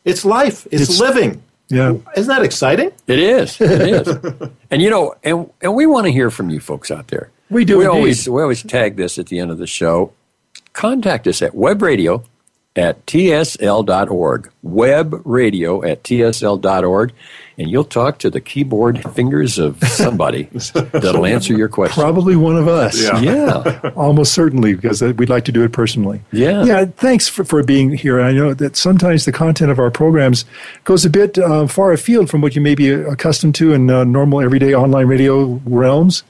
[0.05, 1.41] It's life, it's, It's- living.
[1.69, 1.95] Yeah.
[2.15, 2.91] Isn't that exciting?
[3.07, 3.59] It is.
[3.59, 4.49] It is.
[4.69, 7.31] and you know, and and we want to hear from you folks out there.
[7.49, 7.95] We do We indeed.
[7.97, 10.13] always we always tag this at the end of the show.
[10.73, 12.23] Contact us at webradio
[12.75, 14.49] at tsl.org.
[14.63, 17.13] Web radio at tsl.org.
[17.55, 20.43] And you'll talk to the keyboard fingers of somebody
[20.73, 22.01] that'll answer your question.
[22.01, 22.99] Probably one of us.
[22.99, 23.19] Yeah.
[23.19, 23.91] Yeah.
[23.95, 26.21] Almost certainly, because uh, we'd like to do it personally.
[26.31, 26.63] Yeah.
[26.63, 26.85] Yeah.
[26.85, 28.21] Thanks for, for being here.
[28.21, 30.45] I know that sometimes the content of our programs
[30.83, 34.03] goes a bit uh, far afield from what you may be accustomed to in uh,
[34.03, 36.23] normal, everyday online radio realms,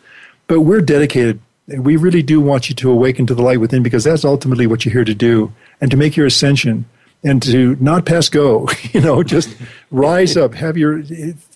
[0.48, 1.40] but we're dedicated.
[1.68, 4.84] We really do want you to awaken to the light within because that's ultimately what
[4.84, 6.86] you're here to do and to make your ascension
[7.24, 9.56] and to not pass go, you know, just
[9.92, 11.02] rise up, have your,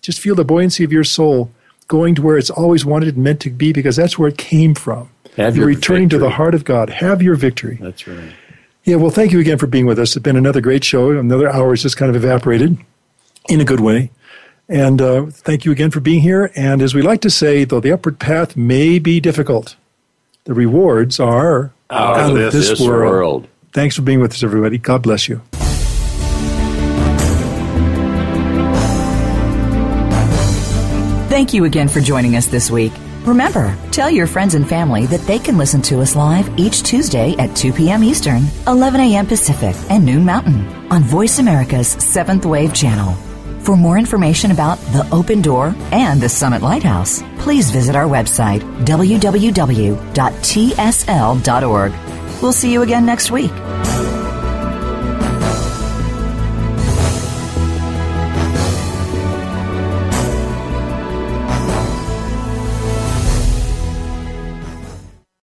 [0.01, 1.51] just feel the buoyancy of your soul
[1.87, 4.73] going to where it's always wanted and meant to be because that's where it came
[4.75, 5.09] from.
[5.35, 6.89] Have You're your returning to the heart of God.
[6.89, 7.77] Have your victory.
[7.81, 8.31] That's right.
[8.83, 10.15] Yeah, well, thank you again for being with us.
[10.15, 11.11] It's been another great show.
[11.11, 12.77] Another hour has just kind of evaporated
[13.49, 14.11] in a good way.
[14.69, 16.51] And uh, thank you again for being here.
[16.55, 19.75] And as we like to say, though the upward path may be difficult,
[20.47, 23.47] the rewards are Out of this world.
[23.73, 24.77] Thanks for being with us, everybody.
[24.77, 25.41] God bless you.
[31.29, 32.93] Thank you again for joining us this week.
[33.25, 37.35] Remember, tell your friends and family that they can listen to us live each Tuesday
[37.37, 38.01] at 2 p.m.
[38.01, 39.27] Eastern, 11 a.m.
[39.27, 43.26] Pacific, and noon Mountain on Voice America's Seventh Wave Channel.
[43.67, 48.61] For more information about The Open Door and the Summit Lighthouse, please visit our website,
[48.85, 49.91] www.tsl.org.
[52.41, 53.51] We'll see you again next week.